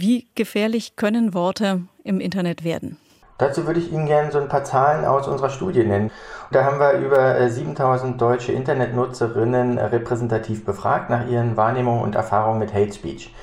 Wie 0.00 0.28
gefährlich 0.36 0.94
können 0.94 1.34
Worte 1.34 1.80
im 2.04 2.20
Internet 2.20 2.62
werden? 2.62 2.98
Dazu 3.36 3.66
würde 3.66 3.80
ich 3.80 3.90
Ihnen 3.90 4.06
gerne 4.06 4.30
so 4.30 4.38
ein 4.38 4.46
paar 4.48 4.62
Zahlen 4.62 5.04
aus 5.04 5.26
unserer 5.26 5.50
Studie 5.50 5.82
nennen. 5.82 6.12
Da 6.52 6.62
haben 6.62 6.78
wir 6.78 6.92
über 6.92 7.50
7000 7.50 8.14
äh, 8.14 8.16
deutsche 8.16 8.52
Internetnutzerinnen 8.52 9.76
äh, 9.76 9.86
repräsentativ 9.86 10.64
befragt 10.64 11.10
nach 11.10 11.26
ihren 11.26 11.56
Wahrnehmungen 11.56 12.04
und 12.04 12.14
Erfahrungen 12.14 12.60
mit 12.60 12.72
Hate 12.72 12.92
Speech. 12.92 13.34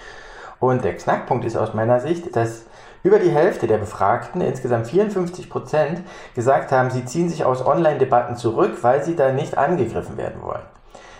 Und 0.62 0.86
der 0.86 0.96
Knackpunkt 0.96 1.44
ist 1.44 1.58
aus 1.58 1.74
meiner 1.74 2.00
Sicht, 2.00 2.34
dass 2.38 2.68
über 3.04 3.20
die 3.20 3.32
Hälfte 3.32 3.68
der 3.68 3.78
Befragten, 3.78 4.40
insgesamt 4.40 4.88
54 4.88 5.50
Prozent, 5.50 6.04
gesagt 6.36 6.72
haben, 6.72 6.90
sie 6.90 7.04
ziehen 7.04 7.28
sich 7.28 7.44
aus 7.44 7.66
Online-Debatten 7.66 8.38
zurück, 8.38 8.78
weil 8.82 9.04
sie 9.04 9.18
da 9.18 9.34
nicht 9.34 9.58
angegriffen 9.58 10.16
werden 10.16 10.42
wollen. 10.42 10.64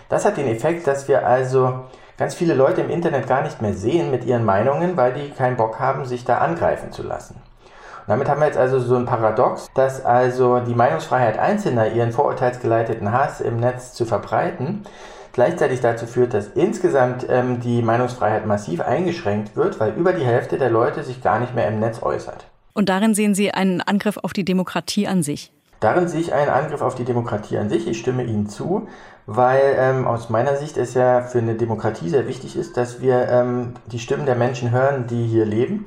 Das 0.08 0.24
hat 0.24 0.38
den 0.38 0.48
Effekt, 0.48 0.86
dass 0.86 1.08
wir 1.08 1.26
also 1.26 1.84
ganz 2.16 2.34
viele 2.34 2.54
Leute 2.54 2.80
im 2.80 2.90
Internet 2.90 3.26
gar 3.26 3.42
nicht 3.42 3.60
mehr 3.62 3.74
sehen 3.74 4.10
mit 4.10 4.24
ihren 4.24 4.44
Meinungen, 4.44 4.96
weil 4.96 5.12
die 5.12 5.30
keinen 5.30 5.56
Bock 5.56 5.78
haben, 5.78 6.04
sich 6.04 6.24
da 6.24 6.38
angreifen 6.38 6.92
zu 6.92 7.02
lassen. 7.02 7.34
Und 7.34 8.10
damit 8.10 8.28
haben 8.28 8.40
wir 8.40 8.46
jetzt 8.46 8.58
also 8.58 8.78
so 8.78 8.96
ein 8.96 9.06
Paradox, 9.06 9.68
dass 9.74 10.04
also 10.04 10.60
die 10.60 10.74
Meinungsfreiheit 10.74 11.38
Einzelner, 11.38 11.92
ihren 11.92 12.12
vorurteilsgeleiteten 12.12 13.12
Hass 13.12 13.40
im 13.40 13.58
Netz 13.58 13.94
zu 13.94 14.04
verbreiten, 14.04 14.84
gleichzeitig 15.32 15.80
dazu 15.80 16.06
führt, 16.06 16.32
dass 16.32 16.46
insgesamt 16.48 17.26
ähm, 17.28 17.60
die 17.60 17.82
Meinungsfreiheit 17.82 18.46
massiv 18.46 18.80
eingeschränkt 18.80 19.56
wird, 19.56 19.80
weil 19.80 19.92
über 19.94 20.12
die 20.12 20.24
Hälfte 20.24 20.56
der 20.56 20.70
Leute 20.70 21.02
sich 21.02 21.22
gar 21.22 21.40
nicht 21.40 21.54
mehr 21.54 21.68
im 21.68 21.80
Netz 21.80 22.02
äußert. 22.02 22.46
Und 22.74 22.88
darin 22.88 23.14
sehen 23.14 23.34
Sie 23.34 23.50
einen 23.52 23.80
Angriff 23.80 24.18
auf 24.18 24.32
die 24.32 24.44
Demokratie 24.44 25.08
an 25.08 25.22
sich? 25.22 25.52
Darin 25.80 26.08
sehe 26.08 26.20
ich 26.20 26.32
einen 26.32 26.50
Angriff 26.50 26.80
auf 26.80 26.94
die 26.94 27.04
Demokratie 27.04 27.58
an 27.58 27.68
sich. 27.68 27.86
Ich 27.86 27.98
stimme 27.98 28.24
Ihnen 28.24 28.48
zu, 28.48 28.88
weil 29.26 29.76
ähm, 29.78 30.06
aus 30.06 30.30
meiner 30.30 30.56
Sicht 30.56 30.76
es 30.76 30.94
ja 30.94 31.22
für 31.22 31.38
eine 31.38 31.54
Demokratie 31.54 32.08
sehr 32.08 32.28
wichtig 32.28 32.56
ist, 32.56 32.76
dass 32.76 33.00
wir 33.00 33.28
ähm, 33.28 33.74
die 33.86 33.98
Stimmen 33.98 34.24
der 34.24 34.36
Menschen 34.36 34.70
hören, 34.70 35.06
die 35.08 35.26
hier 35.26 35.44
leben. 35.44 35.86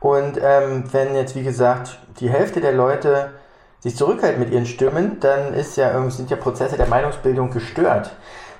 Und 0.00 0.38
ähm, 0.42 0.84
wenn 0.92 1.14
jetzt, 1.14 1.36
wie 1.36 1.44
gesagt, 1.44 1.98
die 2.18 2.28
Hälfte 2.28 2.60
der 2.60 2.72
Leute 2.72 3.30
sich 3.78 3.96
zurückhält 3.96 4.38
mit 4.38 4.50
ihren 4.50 4.66
Stimmen, 4.66 5.18
dann 5.20 5.54
ist 5.54 5.76
ja, 5.76 6.08
sind 6.10 6.30
ja 6.30 6.36
Prozesse 6.36 6.76
der 6.76 6.88
Meinungsbildung 6.88 7.50
gestört. 7.50 8.10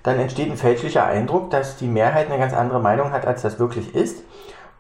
Dann 0.04 0.18
entsteht 0.18 0.50
ein 0.50 0.56
fälschlicher 0.56 1.04
Eindruck, 1.04 1.50
dass 1.50 1.76
die 1.76 1.86
Mehrheit 1.86 2.28
eine 2.28 2.38
ganz 2.38 2.54
andere 2.54 2.80
Meinung 2.80 3.12
hat, 3.12 3.26
als 3.26 3.42
das 3.42 3.58
wirklich 3.58 3.94
ist. 3.94 4.22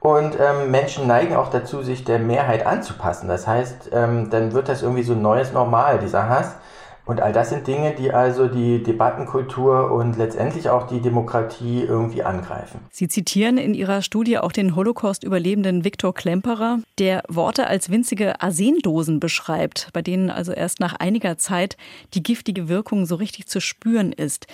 Und 0.00 0.36
ähm, 0.40 0.72
Menschen 0.72 1.06
neigen 1.06 1.36
auch 1.36 1.48
dazu, 1.48 1.82
sich 1.82 2.04
der 2.04 2.18
Mehrheit 2.18 2.66
anzupassen. 2.66 3.28
Das 3.28 3.46
heißt, 3.46 3.90
ähm, 3.92 4.30
dann 4.30 4.52
wird 4.52 4.68
das 4.68 4.82
irgendwie 4.82 5.04
so 5.04 5.12
ein 5.12 5.22
neues 5.22 5.52
Normal, 5.52 5.98
dieser 6.00 6.28
Hass. 6.28 6.56
Und 7.04 7.20
all 7.20 7.32
das 7.32 7.50
sind 7.50 7.66
Dinge, 7.66 7.94
die 7.94 8.12
also 8.12 8.46
die 8.46 8.82
Debattenkultur 8.82 9.90
und 9.90 10.16
letztendlich 10.16 10.70
auch 10.70 10.86
die 10.86 11.00
Demokratie 11.00 11.82
irgendwie 11.82 12.22
angreifen. 12.22 12.80
Sie 12.90 13.08
zitieren 13.08 13.58
in 13.58 13.74
Ihrer 13.74 14.02
Studie 14.02 14.38
auch 14.38 14.52
den 14.52 14.76
Holocaust-Überlebenden 14.76 15.84
Viktor 15.84 16.14
Klemperer, 16.14 16.78
der 16.98 17.24
Worte 17.28 17.66
als 17.66 17.90
winzige 17.90 18.40
Arsendosen 18.40 19.18
beschreibt, 19.18 19.88
bei 19.92 20.02
denen 20.02 20.30
also 20.30 20.52
erst 20.52 20.78
nach 20.78 20.94
einiger 20.94 21.38
Zeit 21.38 21.76
die 22.14 22.22
giftige 22.22 22.68
Wirkung 22.68 23.04
so 23.04 23.16
richtig 23.16 23.46
zu 23.48 23.60
spüren 23.60 24.12
ist. 24.12 24.46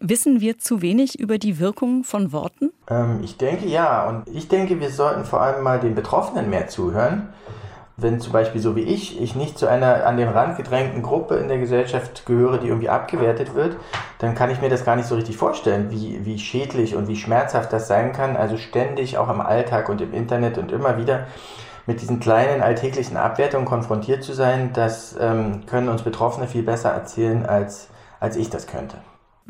Wissen 0.00 0.40
wir 0.40 0.58
zu 0.58 0.80
wenig 0.80 1.20
über 1.20 1.36
die 1.36 1.58
Wirkung 1.58 2.04
von 2.04 2.32
Worten? 2.32 2.72
Ähm, 2.88 3.20
ich 3.22 3.36
denke 3.36 3.66
ja. 3.66 4.08
Und 4.08 4.34
ich 4.34 4.48
denke, 4.48 4.80
wir 4.80 4.88
sollten 4.88 5.26
vor 5.26 5.42
allem 5.42 5.62
mal 5.62 5.78
den 5.78 5.94
Betroffenen 5.94 6.48
mehr 6.48 6.68
zuhören 6.68 7.28
wenn 8.02 8.20
zum 8.20 8.32
Beispiel 8.32 8.60
so 8.60 8.76
wie 8.76 8.82
ich, 8.82 9.20
ich 9.20 9.34
nicht 9.34 9.58
zu 9.58 9.66
einer 9.66 10.06
an 10.06 10.16
den 10.16 10.28
Rand 10.28 10.56
gedrängten 10.56 11.02
Gruppe 11.02 11.36
in 11.36 11.48
der 11.48 11.58
Gesellschaft 11.58 12.26
gehöre, 12.26 12.58
die 12.58 12.68
irgendwie 12.68 12.88
abgewertet 12.88 13.54
wird, 13.54 13.76
dann 14.18 14.34
kann 14.34 14.50
ich 14.50 14.60
mir 14.60 14.68
das 14.68 14.84
gar 14.84 14.96
nicht 14.96 15.08
so 15.08 15.14
richtig 15.14 15.36
vorstellen, 15.36 15.90
wie, 15.90 16.24
wie 16.24 16.38
schädlich 16.38 16.96
und 16.96 17.08
wie 17.08 17.16
schmerzhaft 17.16 17.72
das 17.72 17.88
sein 17.88 18.12
kann. 18.12 18.36
Also 18.36 18.56
ständig 18.56 19.18
auch 19.18 19.28
im 19.28 19.40
Alltag 19.40 19.88
und 19.88 20.00
im 20.00 20.12
Internet 20.12 20.58
und 20.58 20.72
immer 20.72 20.98
wieder 20.98 21.26
mit 21.86 22.00
diesen 22.00 22.20
kleinen 22.20 22.62
alltäglichen 22.62 23.16
Abwertungen 23.16 23.66
konfrontiert 23.66 24.22
zu 24.22 24.32
sein, 24.32 24.70
das 24.74 25.16
ähm, 25.20 25.66
können 25.66 25.88
uns 25.88 26.02
Betroffene 26.02 26.46
viel 26.46 26.62
besser 26.62 26.90
erzählen, 26.90 27.46
als, 27.46 27.88
als 28.20 28.36
ich 28.36 28.50
das 28.50 28.66
könnte. 28.66 28.96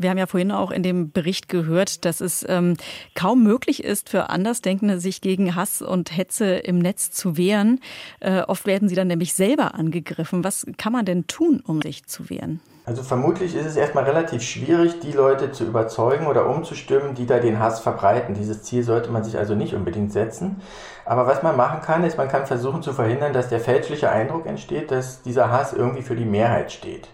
Wir 0.01 0.09
haben 0.09 0.17
ja 0.17 0.27
vorhin 0.27 0.51
auch 0.51 0.71
in 0.71 0.83
dem 0.83 1.13
Bericht 1.13 1.51
gehört, 1.51 2.07
dass 2.07 2.23
es 2.23 2.43
ähm, 2.49 2.79
kaum 3.15 3.43
möglich 3.43 3.85
ist 3.85 4.09
für 4.09 4.31
Andersdenkende, 4.31 4.99
sich 4.99 5.21
gegen 5.21 5.55
Hass 5.55 5.83
und 5.83 6.17
Hetze 6.17 6.55
im 6.55 6.79
Netz 6.79 7.11
zu 7.11 7.37
wehren. 7.37 7.81
Äh, 8.21 8.41
oft 8.43 8.65
werden 8.65 8.89
sie 8.89 8.95
dann 8.95 9.09
nämlich 9.09 9.35
selber 9.35 9.75
angegriffen. 9.75 10.43
Was 10.43 10.65
kann 10.79 10.95
man 10.95 11.05
denn 11.05 11.27
tun, 11.27 11.63
um 11.67 11.83
sich 11.83 12.07
zu 12.07 12.31
wehren? 12.31 12.61
Also 12.87 13.03
vermutlich 13.03 13.55
ist 13.55 13.67
es 13.67 13.77
erstmal 13.77 14.05
relativ 14.05 14.43
schwierig, 14.43 15.01
die 15.01 15.13
Leute 15.13 15.53
zu 15.53 15.65
überzeugen 15.65 16.27
oder 16.27 16.49
umzustimmen, 16.49 17.15
die 17.15 17.27
da 17.27 17.39
den 17.39 17.59
Hass 17.59 17.81
verbreiten. 17.81 18.35
Dieses 18.35 18.63
Ziel 18.63 18.83
sollte 18.83 19.11
man 19.11 19.23
sich 19.23 19.37
also 19.37 19.55
nicht 19.55 19.75
unbedingt 19.75 20.13
setzen. 20.13 20.63
Aber 21.05 21.27
was 21.27 21.43
man 21.43 21.59
machen 21.59 21.83
kann, 21.83 22.05
ist, 22.05 22.17
man 22.17 22.29
kann 22.29 22.47
versuchen 22.47 22.83
zu 22.83 22.95
verhindern, 22.95 23.35
dass 23.35 23.51
der 23.51 23.61
fälschliche 23.61 24.11
Eindruck 24.11 24.47
entsteht, 24.47 24.91
dass 24.91 25.21
dieser 25.21 25.51
Hass 25.51 25.75
irgendwie 25.75 26.03
für 26.03 26.17
die 26.17 26.25
Mehrheit 26.25 26.73
steht. 26.73 27.09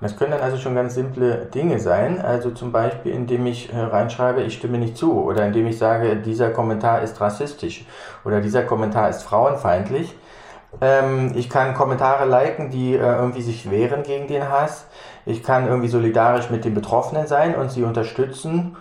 Das 0.00 0.16
können 0.16 0.32
dann 0.32 0.40
also 0.40 0.58
schon 0.58 0.74
ganz 0.74 0.94
simple 0.94 1.46
Dinge 1.46 1.78
sein. 1.78 2.20
Also 2.20 2.50
zum 2.50 2.70
Beispiel, 2.70 3.12
indem 3.12 3.46
ich 3.46 3.72
äh, 3.72 3.78
reinschreibe, 3.78 4.42
ich 4.42 4.54
stimme 4.54 4.78
nicht 4.78 4.96
zu. 4.96 5.22
Oder 5.22 5.46
indem 5.46 5.66
ich 5.66 5.78
sage, 5.78 6.16
dieser 6.16 6.50
Kommentar 6.50 7.02
ist 7.02 7.20
rassistisch. 7.20 7.86
Oder 8.24 8.40
dieser 8.40 8.62
Kommentar 8.62 9.08
ist 9.08 9.22
frauenfeindlich. 9.22 10.14
Ähm, 10.80 11.32
ich 11.34 11.48
kann 11.48 11.74
Kommentare 11.74 12.28
liken, 12.28 12.70
die 12.70 12.94
äh, 12.94 12.98
irgendwie 12.98 13.42
sich 13.42 13.70
wehren 13.70 14.02
gegen 14.02 14.26
den 14.26 14.50
Hass. 14.50 14.86
Ich 15.24 15.42
kann 15.42 15.66
irgendwie 15.66 15.88
solidarisch 15.88 16.50
mit 16.50 16.64
den 16.64 16.74
Betroffenen 16.74 17.26
sein 17.26 17.54
und 17.54 17.70
sie 17.70 17.82
unterstützen. 17.82 18.76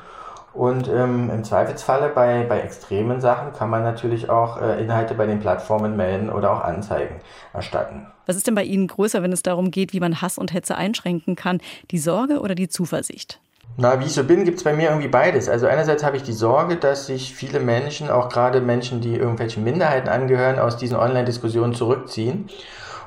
Und 0.55 0.87
ähm, 0.87 1.29
im 1.29 1.43
Zweifelsfalle 1.43 2.09
bei, 2.15 2.45
bei 2.47 2.61
extremen 2.61 3.19
Sachen 3.19 3.51
kann 3.51 3.69
man 3.69 3.83
natürlich 3.83 4.29
auch 4.29 4.61
äh, 4.61 4.81
Inhalte 4.81 5.13
bei 5.13 5.25
den 5.25 5.41
Plattformen 5.41 5.97
melden 5.97 6.29
oder 6.29 6.53
auch 6.53 6.61
Anzeigen 6.63 7.15
erstatten. 7.53 8.07
Was 8.25 8.37
ist 8.37 8.47
denn 8.47 8.55
bei 8.55 8.63
Ihnen 8.63 8.87
größer, 8.87 9.21
wenn 9.21 9.33
es 9.33 9.43
darum 9.43 9.69
geht, 9.69 9.91
wie 9.91 9.99
man 9.99 10.21
Hass 10.21 10.37
und 10.37 10.53
Hetze 10.53 10.77
einschränken 10.77 11.35
kann? 11.35 11.59
Die 11.91 11.97
Sorge 11.97 12.39
oder 12.39 12.55
die 12.55 12.69
Zuversicht? 12.69 13.39
Na, 13.75 13.99
wie 13.99 14.05
ich 14.05 14.13
so 14.13 14.23
bin, 14.23 14.45
gibt 14.45 14.59
es 14.59 14.63
bei 14.63 14.73
mir 14.73 14.87
irgendwie 14.87 15.09
beides. 15.09 15.49
Also 15.49 15.67
einerseits 15.67 16.05
habe 16.05 16.15
ich 16.15 16.23
die 16.23 16.31
Sorge, 16.31 16.77
dass 16.77 17.07
sich 17.07 17.35
viele 17.35 17.59
Menschen, 17.59 18.09
auch 18.09 18.29
gerade 18.29 18.61
Menschen, 18.61 19.01
die 19.01 19.15
irgendwelchen 19.15 19.65
Minderheiten 19.65 20.07
angehören, 20.07 20.59
aus 20.59 20.77
diesen 20.77 20.95
Online-Diskussionen 20.95 21.73
zurückziehen. 21.73 22.49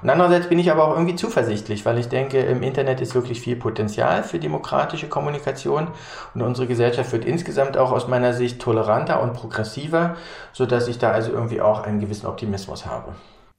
Und 0.03 0.11
andererseits 0.11 0.49
bin 0.49 0.59
ich 0.59 0.71
aber 0.71 0.87
auch 0.87 0.95
irgendwie 0.95 1.17
zuversichtlich, 1.17 1.85
weil 1.85 1.99
ich 1.99 2.09
denke, 2.09 2.41
im 2.41 2.63
Internet 2.63 3.01
ist 3.01 3.15
wirklich 3.15 3.41
viel 3.41 3.57
Potenzial 3.57 4.23
für 4.23 4.39
demokratische 4.39 5.09
Kommunikation 5.09 5.89
und 6.35 6.43
unsere 6.43 6.67
Gesellschaft 6.67 7.13
wird 7.13 7.25
insgesamt 7.25 7.77
auch 7.77 7.93
aus 7.93 8.09
meiner 8.09 8.33
Sicht 8.33 8.61
toleranter 8.61 9.23
und 9.23 9.35
progressiver, 9.35 10.17
sodass 10.53 10.89
ich 10.89 10.99
da 10.99 11.11
also 11.11 11.33
irgendwie 11.33 11.61
auch 11.61 11.83
einen 11.83 12.01
gewissen 12.01 12.27
Optimismus 12.27 12.87
habe. 12.87 13.15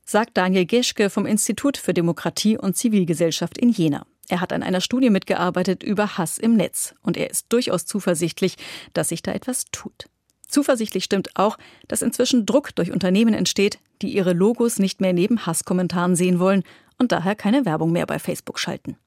Sagt 0.06 0.38
Daniel 0.38 0.66
Geschke 0.66 1.10
vom 1.10 1.26
Institut 1.26 1.78
für 1.78 1.94
Demokratie 1.94 2.58
und 2.58 2.76
Zivilgesellschaft 2.76 3.58
in 3.58 3.70
Jena. 3.70 4.06
Er 4.28 4.42
hat 4.42 4.54
an 4.54 4.64
einer 4.64 4.82
Studie 4.82 5.10
mitgearbeitet 5.10 5.84
über 5.84 6.18
Hass 6.18 6.38
im 6.38 6.56
Netz 6.56 6.94
und 7.02 7.18
er 7.18 7.30
ist 7.30 7.48
durchaus 7.50 7.86
zuversichtlich, 7.86 8.56
dass 8.94 9.10
sich 9.10 9.24
da 9.24 9.32
etwas 9.34 9.66
tut. 9.72 10.06
Zuversichtlich 10.50 11.04
stimmt 11.04 11.30
auch, 11.36 11.58
dass 11.88 12.02
inzwischen 12.02 12.46
Druck 12.46 12.76
durch 12.76 12.92
Unternehmen 12.92 13.36
entsteht, 13.36 13.80
die 14.02 14.14
ihre 14.14 14.34
Logos 14.34 14.80
nicht 14.80 15.00
mehr 15.00 15.14
neben 15.14 15.46
Hasskommentaren 15.46 16.16
sehen 16.16 16.40
wollen 16.40 16.64
und 16.98 17.12
daher 17.12 17.36
keine 17.36 17.66
Werbung 17.66 17.92
mehr 17.92 18.08
bei 18.08 18.18
Facebook 18.18 18.60
schalten. 18.60 18.98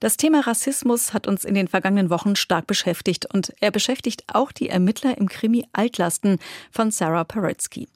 Das 0.00 0.16
Thema 0.16 0.40
Rassismus 0.40 1.12
hat 1.12 1.28
uns 1.28 1.44
in 1.44 1.54
den 1.54 1.68
vergangenen 1.68 2.10
Wochen 2.10 2.34
stark 2.34 2.66
beschäftigt 2.66 3.32
und 3.32 3.52
er 3.60 3.70
beschäftigt 3.70 4.24
auch 4.32 4.50
die 4.50 4.68
Ermittler 4.68 5.16
im 5.16 5.28
Krimi 5.28 5.66
Altlasten 5.72 6.38
von 6.72 6.90
Sarah 6.90 7.24
Paretsky. 7.24 7.86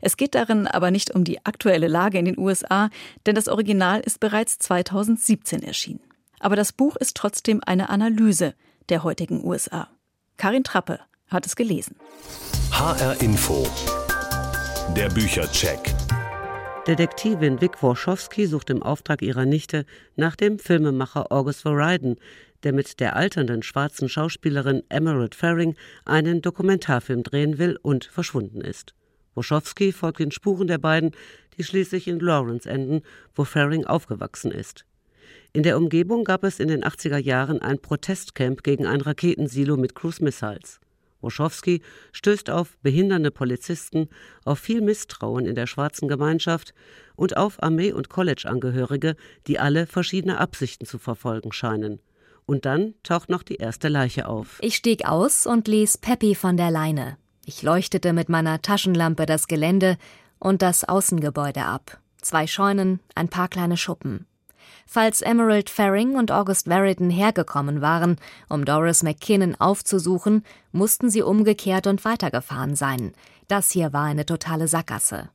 Es 0.00 0.16
geht 0.16 0.34
darin 0.34 0.66
aber 0.66 0.90
nicht 0.90 1.14
um 1.14 1.24
die 1.24 1.44
aktuelle 1.44 1.88
Lage 1.88 2.18
in 2.18 2.24
den 2.24 2.38
USA, 2.38 2.88
denn 3.26 3.34
das 3.34 3.48
Original 3.48 4.00
ist 4.00 4.20
bereits 4.20 4.58
2017 4.60 5.62
erschienen. 5.62 6.00
Aber 6.38 6.56
das 6.56 6.72
Buch 6.72 6.96
ist 6.96 7.16
trotzdem 7.16 7.60
eine 7.66 7.90
Analyse 7.90 8.54
der 8.88 9.02
heutigen 9.02 9.44
USA. 9.44 9.88
Karin 10.36 10.64
Trappe 10.64 11.00
hat 11.32 11.46
es 11.46 11.56
gelesen. 11.56 11.96
HR 12.70 13.20
Info. 13.20 13.66
Der 14.96 15.08
Büchercheck. 15.08 15.94
Detektivin 16.86 17.60
Vic 17.60 17.82
Warschowski 17.82 18.46
sucht 18.46 18.68
im 18.68 18.82
Auftrag 18.82 19.22
ihrer 19.22 19.44
Nichte 19.44 19.86
nach 20.16 20.34
dem 20.34 20.58
Filmemacher 20.58 21.30
August 21.30 21.62
Veriden, 21.62 22.16
der 22.64 22.72
mit 22.72 22.98
der 22.98 23.14
alternden 23.14 23.62
schwarzen 23.62 24.08
Schauspielerin 24.08 24.82
Emerald 24.88 25.34
Faring 25.34 25.76
einen 26.04 26.42
Dokumentarfilm 26.42 27.22
drehen 27.22 27.58
will 27.58 27.78
und 27.82 28.04
verschwunden 28.04 28.60
ist. 28.60 28.94
Warschowski 29.34 29.92
folgt 29.92 30.18
den 30.18 30.32
Spuren 30.32 30.66
der 30.66 30.78
beiden, 30.78 31.12
die 31.56 31.64
schließlich 31.64 32.08
in 32.08 32.18
Lawrence 32.18 32.68
enden, 32.68 33.02
wo 33.34 33.44
Faring 33.44 33.86
aufgewachsen 33.86 34.50
ist. 34.50 34.84
In 35.52 35.62
der 35.62 35.76
Umgebung 35.76 36.24
gab 36.24 36.44
es 36.44 36.60
in 36.60 36.68
den 36.68 36.82
80er 36.82 37.18
Jahren 37.18 37.60
ein 37.60 37.78
Protestcamp 37.78 38.62
gegen 38.62 38.86
ein 38.86 39.00
Raketensilo 39.00 39.76
mit 39.76 39.94
Cruise 39.94 40.22
Missiles. 40.22 40.80
Woschowski 41.22 41.82
stößt 42.12 42.50
auf 42.50 42.76
behindernde 42.82 43.30
Polizisten, 43.30 44.08
auf 44.44 44.58
viel 44.58 44.80
Misstrauen 44.80 45.46
in 45.46 45.54
der 45.54 45.66
schwarzen 45.66 46.08
Gemeinschaft 46.08 46.74
und 47.16 47.36
auf 47.36 47.62
Armee- 47.62 47.92
und 47.92 48.08
College-Angehörige, 48.08 49.16
die 49.46 49.58
alle 49.58 49.86
verschiedene 49.86 50.38
Absichten 50.38 50.86
zu 50.86 50.98
verfolgen 50.98 51.52
scheinen. 51.52 52.00
Und 52.44 52.66
dann 52.66 52.94
taucht 53.02 53.28
noch 53.28 53.42
die 53.42 53.56
erste 53.56 53.88
Leiche 53.88 54.26
auf. 54.26 54.58
Ich 54.60 54.76
stieg 54.76 55.06
aus 55.06 55.46
und 55.46 55.68
ließ 55.68 55.98
Peppy 55.98 56.34
von 56.34 56.56
der 56.56 56.70
Leine. 56.70 57.16
Ich 57.44 57.62
leuchtete 57.62 58.12
mit 58.12 58.28
meiner 58.28 58.62
Taschenlampe 58.62 59.26
das 59.26 59.48
Gelände 59.48 59.96
und 60.38 60.62
das 60.62 60.84
Außengebäude 60.84 61.64
ab. 61.64 62.00
Zwei 62.20 62.46
Scheunen, 62.46 63.00
ein 63.14 63.28
paar 63.28 63.48
kleine 63.48 63.76
Schuppen. 63.76 64.26
Falls 64.86 65.22
Emerald 65.22 65.70
Faring 65.70 66.16
und 66.16 66.30
August 66.30 66.66
Veridan 66.66 67.10
hergekommen 67.10 67.80
waren, 67.80 68.16
um 68.48 68.64
Doris 68.64 69.02
McKinnon 69.02 69.54
aufzusuchen, 69.56 70.44
mussten 70.72 71.10
sie 71.10 71.22
umgekehrt 71.22 71.86
und 71.86 72.04
weitergefahren 72.04 72.76
sein. 72.76 73.12
Das 73.48 73.70
hier 73.70 73.92
war 73.92 74.04
eine 74.04 74.26
totale 74.26 74.68
Sackgasse. 74.68 75.30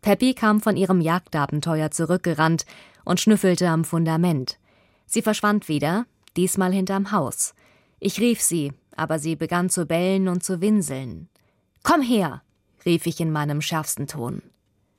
Peppy 0.00 0.34
kam 0.34 0.60
von 0.60 0.76
ihrem 0.76 1.00
Jagdabenteuer 1.00 1.90
zurückgerannt 1.90 2.66
und 3.04 3.20
schnüffelte 3.20 3.68
am 3.68 3.84
Fundament. 3.84 4.58
Sie 5.06 5.22
verschwand 5.22 5.68
wieder, 5.68 6.06
diesmal 6.36 6.72
hinterm 6.72 7.12
Haus. 7.12 7.54
Ich 8.00 8.18
rief 8.18 8.40
sie, 8.40 8.72
aber 8.96 9.18
sie 9.18 9.36
begann 9.36 9.70
zu 9.70 9.86
bellen 9.86 10.28
und 10.28 10.42
zu 10.42 10.60
winseln. 10.60 11.28
Komm 11.82 12.02
her, 12.02 12.42
rief 12.84 13.06
ich 13.06 13.20
in 13.20 13.30
meinem 13.30 13.60
schärfsten 13.60 14.06
Ton. 14.06 14.42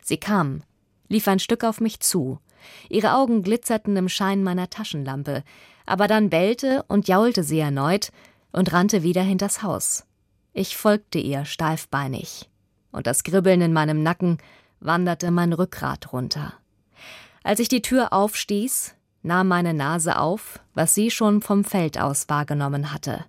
Sie 0.01 0.17
kam, 0.17 0.63
lief 1.09 1.27
ein 1.27 1.39
Stück 1.39 1.63
auf 1.63 1.81
mich 1.81 1.99
zu. 1.99 2.39
Ihre 2.89 3.15
Augen 3.15 3.43
glitzerten 3.43 3.95
im 3.95 4.09
Schein 4.09 4.43
meiner 4.43 4.69
Taschenlampe, 4.69 5.43
aber 5.85 6.07
dann 6.07 6.29
bellte 6.29 6.83
und 6.87 7.07
jaulte 7.07 7.43
sie 7.43 7.59
erneut 7.59 8.11
und 8.51 8.71
rannte 8.73 9.03
wieder 9.03 9.21
hinters 9.21 9.63
Haus. 9.63 10.05
Ich 10.53 10.77
folgte 10.77 11.19
ihr 11.19 11.45
steifbeinig, 11.45 12.49
und 12.91 13.07
das 13.07 13.23
Kribbeln 13.23 13.61
in 13.61 13.73
meinem 13.73 14.03
Nacken 14.03 14.37
wanderte 14.79 15.31
mein 15.31 15.53
Rückgrat 15.53 16.13
runter. 16.13 16.53
Als 17.43 17.59
ich 17.59 17.67
die 17.67 17.81
Tür 17.81 18.13
aufstieß, 18.13 18.95
nahm 19.23 19.47
meine 19.47 19.73
Nase 19.73 20.17
auf, 20.17 20.59
was 20.73 20.93
sie 20.93 21.09
schon 21.09 21.41
vom 21.41 21.63
Feld 21.63 21.99
aus 21.99 22.29
wahrgenommen 22.29 22.93
hatte. 22.93 23.25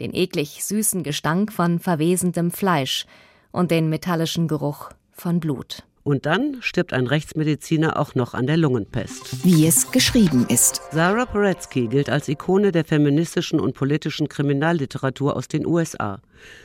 Den 0.00 0.14
eklig 0.14 0.64
süßen 0.64 1.02
Gestank 1.02 1.52
von 1.52 1.78
verwesendem 1.78 2.50
Fleisch 2.50 3.06
und 3.50 3.70
den 3.70 3.88
metallischen 3.88 4.48
Geruch 4.48 4.90
von 5.12 5.40
Blut. 5.40 5.84
Und 6.08 6.24
dann 6.24 6.56
stirbt 6.62 6.94
ein 6.94 7.06
Rechtsmediziner 7.06 7.98
auch 7.98 8.14
noch 8.14 8.32
an 8.32 8.46
der 8.46 8.56
Lungenpest. 8.56 9.44
Wie 9.44 9.66
es 9.66 9.90
geschrieben 9.90 10.46
ist. 10.48 10.80
Sarah 10.90 11.26
Paretsky 11.26 11.86
gilt 11.86 12.08
als 12.08 12.28
Ikone 12.28 12.72
der 12.72 12.86
feministischen 12.86 13.60
und 13.60 13.74
politischen 13.74 14.26
Kriminalliteratur 14.26 15.36
aus 15.36 15.48
den 15.48 15.66
USA. 15.66 16.22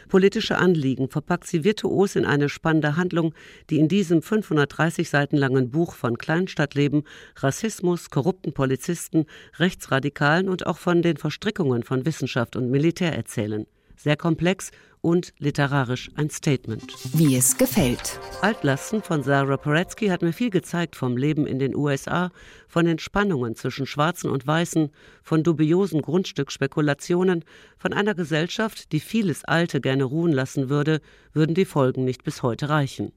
Politische 0.08 0.58
Anliegen 0.58 1.10
verpackt 1.10 1.46
sie 1.46 1.66
virtuos 1.66 2.16
in 2.16 2.24
eine 2.24 2.48
spannende 2.48 2.96
Handlung, 2.96 3.34
die 3.70 3.80
in 3.80 3.90
diesem 3.90 4.22
530 4.22 5.10
Seiten 5.10 5.36
langen 5.36 5.72
Buch 5.72 5.94
von 5.94 6.18
Kleinstadtleben, 6.18 7.04
Rassismus, 7.36 8.10
korrupten 8.10 8.54
Polizisten, 8.54 9.26
Rechtsradikalen 9.60 10.48
und 10.48 10.66
auch 10.66 10.78
von 10.78 11.02
den 11.02 11.18
Verstrickungen 11.18 11.84
von 11.84 12.06
Wissenschaft 12.06 12.56
und 12.56 12.72
Militär 12.72 13.14
erzählen 13.14 13.66
sehr 13.96 14.18
komplex 14.18 14.72
und 15.04 15.34
literarisch 15.38 16.10
ein 16.16 16.30
Statement. 16.30 16.94
Wie 17.14 17.36
es 17.36 17.58
gefällt. 17.58 18.20
Altlasten 18.42 19.04
von 19.04 19.22
Sarah 19.22 19.58
Paretsky 19.58 20.08
hat 20.08 20.22
mir 20.22 20.32
viel 20.32 20.50
gezeigt 20.50 20.96
vom 20.96 21.18
Leben 21.18 21.46
in 21.46 21.60
den 21.60 21.76
USA, 21.76 22.32
von 22.70 22.86
den 22.86 23.00
Spannungen 23.00 23.56
zwischen 23.56 23.86
Schwarzen 23.86 24.30
und 24.30 24.48
Weißen, 24.48 24.92
von 25.22 25.44
dubiosen 25.44 26.02
Grundstückspekulationen, 26.02 27.44
von 27.78 27.92
einer 27.92 28.16
Gesellschaft, 28.16 28.94
die 28.94 29.02
vieles 29.02 29.44
Alte 29.44 29.82
gerne 29.82 30.06
ruhen 30.06 30.32
lassen 30.32 30.70
würde, 30.70 31.02
würden 31.34 31.54
die 31.54 31.66
Folgen 31.66 32.06
nicht 32.06 32.24
bis 32.24 32.42
heute 32.42 32.70
reichen. 32.70 33.12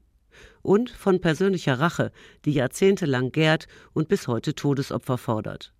Und 0.61 0.89
von 0.89 1.21
persönlicher 1.21 1.79
Rache, 1.79 2.11
die 2.43 2.51
jahrzehntelang 2.51 3.31
gärt 3.31 3.67
und 3.93 4.09
bis 4.09 4.27
heute 4.27 4.53
Todesopfer 4.53 5.17
fordert. 5.17 5.73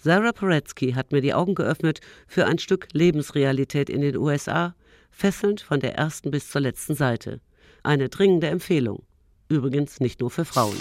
Sarah 0.00 0.32
Paretsky 0.32 0.92
hat 0.92 1.10
mir 1.10 1.20
die 1.20 1.34
Augen 1.34 1.56
geöffnet 1.56 2.00
für 2.28 2.46
ein 2.46 2.60
Stück 2.60 2.86
Lebensrealität 2.92 3.90
in 3.90 4.00
den 4.00 4.16
USA, 4.16 4.76
fesselnd 5.10 5.60
von 5.60 5.80
der 5.80 5.96
ersten 5.96 6.30
bis 6.30 6.48
zur 6.50 6.60
letzten 6.60 6.94
Seite. 6.94 7.40
Eine 7.82 8.08
dringende 8.08 8.46
Empfehlung. 8.46 9.02
Übrigens 9.48 9.98
nicht 9.98 10.20
nur 10.20 10.30
für 10.30 10.44
Frauen. 10.44 10.78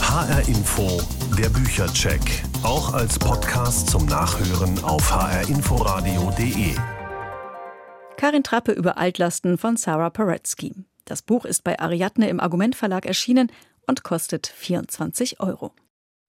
HR 0.00 0.46
Info, 0.46 1.02
der 1.36 1.48
Büchercheck. 1.48 2.20
Auch 2.62 2.94
als 2.94 3.18
Podcast 3.18 3.90
zum 3.90 4.06
Nachhören 4.06 4.78
auf 4.84 5.10
hrinforadio.de. 5.12 6.76
Karin 8.16 8.44
Trappe 8.44 8.72
über 8.72 8.96
Altlasten 8.96 9.58
von 9.58 9.76
Sarah 9.76 10.10
Paretsky. 10.10 10.72
Das 11.04 11.22
Buch 11.22 11.44
ist 11.44 11.64
bei 11.64 11.78
Ariadne 11.80 12.28
im 12.28 12.38
Argument 12.38 12.76
Verlag 12.76 13.06
erschienen 13.06 13.50
und 13.88 14.04
kostet 14.04 14.46
24 14.46 15.40
Euro. 15.40 15.72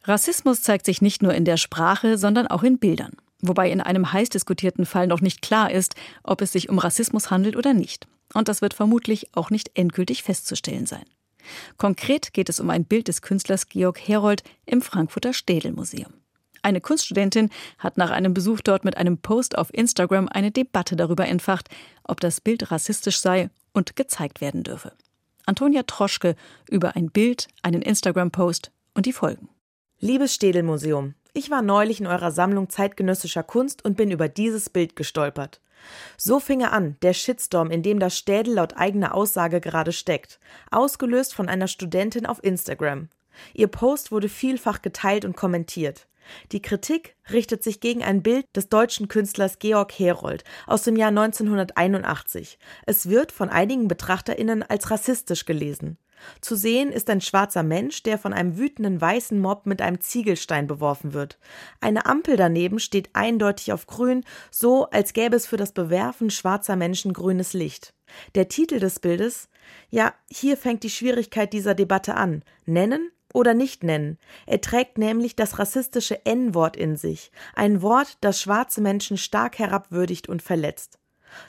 Rassismus 0.03 0.61
zeigt 0.61 0.85
sich 0.85 1.01
nicht 1.01 1.21
nur 1.21 1.33
in 1.33 1.45
der 1.45 1.57
Sprache, 1.57 2.17
sondern 2.17 2.47
auch 2.47 2.63
in 2.63 2.79
Bildern. 2.79 3.13
Wobei 3.41 3.71
in 3.71 3.81
einem 3.81 4.11
heiß 4.11 4.29
diskutierten 4.29 4.85
Fall 4.85 5.07
noch 5.07 5.21
nicht 5.21 5.41
klar 5.41 5.71
ist, 5.71 5.95
ob 6.23 6.41
es 6.41 6.51
sich 6.51 6.69
um 6.69 6.79
Rassismus 6.79 7.31
handelt 7.31 7.55
oder 7.55 7.73
nicht. 7.73 8.07
Und 8.33 8.47
das 8.47 8.61
wird 8.61 8.73
vermutlich 8.73 9.29
auch 9.33 9.49
nicht 9.49 9.71
endgültig 9.75 10.23
festzustellen 10.23 10.85
sein. 10.85 11.05
Konkret 11.77 12.33
geht 12.33 12.49
es 12.49 12.59
um 12.59 12.69
ein 12.69 12.85
Bild 12.85 13.07
des 13.07 13.21
Künstlers 13.21 13.67
Georg 13.69 13.99
Herold 13.99 14.43
im 14.65 14.81
Frankfurter 14.81 15.33
Städelmuseum. 15.33 16.13
Eine 16.61 16.81
Kunststudentin 16.81 17.49
hat 17.77 17.97
nach 17.97 18.11
einem 18.11 18.33
Besuch 18.33 18.59
dort 18.61 18.83
mit 18.83 18.97
einem 18.97 19.17
Post 19.17 19.57
auf 19.57 19.73
Instagram 19.73 20.27
eine 20.27 20.51
Debatte 20.51 20.95
darüber 20.95 21.27
entfacht, 21.27 21.69
ob 22.03 22.19
das 22.19 22.41
Bild 22.41 22.71
rassistisch 22.71 23.19
sei 23.19 23.49
und 23.71 23.95
gezeigt 23.95 24.41
werden 24.41 24.63
dürfe. 24.63 24.91
Antonia 25.45 25.83
Troschke 25.83 26.35
über 26.69 26.95
ein 26.95 27.09
Bild, 27.09 27.47
einen 27.63 27.81
Instagram-Post 27.81 28.71
und 28.93 29.05
die 29.05 29.13
Folgen. 29.13 29.49
Liebes 30.01 30.33
Städelmuseum, 30.33 31.13
ich 31.33 31.51
war 31.51 31.61
neulich 31.61 31.99
in 31.99 32.07
eurer 32.07 32.31
Sammlung 32.31 32.69
zeitgenössischer 32.69 33.43
Kunst 33.43 33.83
und 33.83 33.97
bin 33.97 34.11
über 34.11 34.29
dieses 34.29 34.69
Bild 34.69 34.95
gestolpert. 34.95 35.59
So 36.15 36.39
fing 36.39 36.61
er 36.61 36.71
an, 36.71 36.95
der 37.01 37.11
Shitstorm, 37.11 37.69
in 37.69 37.83
dem 37.83 37.99
das 37.99 38.17
Städel 38.17 38.53
laut 38.53 38.77
eigener 38.77 39.13
Aussage 39.13 39.59
gerade 39.59 39.91
steckt, 39.91 40.39
ausgelöst 40.71 41.35
von 41.35 41.49
einer 41.49 41.67
Studentin 41.67 42.25
auf 42.25 42.41
Instagram. 42.41 43.09
Ihr 43.53 43.67
Post 43.67 44.09
wurde 44.13 44.29
vielfach 44.29 44.81
geteilt 44.81 45.25
und 45.25 45.35
kommentiert. 45.35 46.07
Die 46.51 46.61
Kritik 46.61 47.15
richtet 47.31 47.63
sich 47.63 47.79
gegen 47.79 48.03
ein 48.03 48.21
Bild 48.21 48.45
des 48.55 48.69
deutschen 48.69 49.07
Künstlers 49.07 49.59
Georg 49.59 49.91
Herold 49.91 50.43
aus 50.67 50.83
dem 50.83 50.95
Jahr 50.95 51.09
1981. 51.09 52.59
Es 52.85 53.09
wird 53.09 53.31
von 53.31 53.49
einigen 53.49 53.87
Betrachterinnen 53.87 54.63
als 54.63 54.91
rassistisch 54.91 55.45
gelesen. 55.45 55.97
Zu 56.41 56.55
sehen 56.55 56.91
ist 56.91 57.09
ein 57.09 57.21
schwarzer 57.21 57.63
Mensch, 57.63 58.03
der 58.03 58.17
von 58.17 58.33
einem 58.33 58.57
wütenden 58.57 58.99
weißen 58.99 59.39
Mob 59.39 59.65
mit 59.65 59.81
einem 59.81 60.01
Ziegelstein 60.01 60.67
beworfen 60.67 61.13
wird. 61.13 61.39
Eine 61.81 62.05
Ampel 62.05 62.35
daneben 62.35 62.79
steht 62.79 63.09
eindeutig 63.13 63.73
auf 63.73 63.87
grün, 63.87 64.23
so 64.51 64.89
als 64.89 65.13
gäbe 65.13 65.35
es 65.35 65.47
für 65.47 65.57
das 65.57 65.71
Bewerfen 65.71 66.29
schwarzer 66.29 66.75
Menschen 66.75 67.13
grünes 67.13 67.53
Licht. 67.53 67.93
Der 68.35 68.47
Titel 68.47 68.79
des 68.79 68.99
Bildes? 68.99 69.49
Ja, 69.89 70.13
hier 70.29 70.57
fängt 70.57 70.83
die 70.83 70.89
Schwierigkeit 70.89 71.53
dieser 71.53 71.75
Debatte 71.75 72.15
an. 72.15 72.43
Nennen 72.65 73.11
oder 73.33 73.53
nicht 73.53 73.83
nennen. 73.83 74.17
Er 74.45 74.61
trägt 74.61 74.97
nämlich 74.97 75.35
das 75.35 75.59
rassistische 75.59 76.25
N-Wort 76.25 76.75
in 76.75 76.95
sich, 76.95 77.31
ein 77.55 77.81
Wort, 77.81 78.17
das 78.21 78.41
schwarze 78.41 78.81
Menschen 78.81 79.17
stark 79.17 79.59
herabwürdigt 79.59 80.29
und 80.29 80.41
verletzt. 80.41 80.99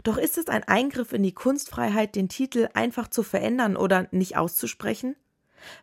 Doch 0.02 0.18
ist 0.18 0.38
es 0.38 0.48
ein 0.48 0.64
Eingriff 0.64 1.12
in 1.12 1.22
die 1.22 1.32
Kunstfreiheit, 1.32 2.14
den 2.14 2.28
Titel 2.28 2.68
einfach 2.74 3.08
zu 3.08 3.22
verändern 3.22 3.76
oder 3.76 4.08
nicht 4.10 4.36
auszusprechen? 4.36 5.16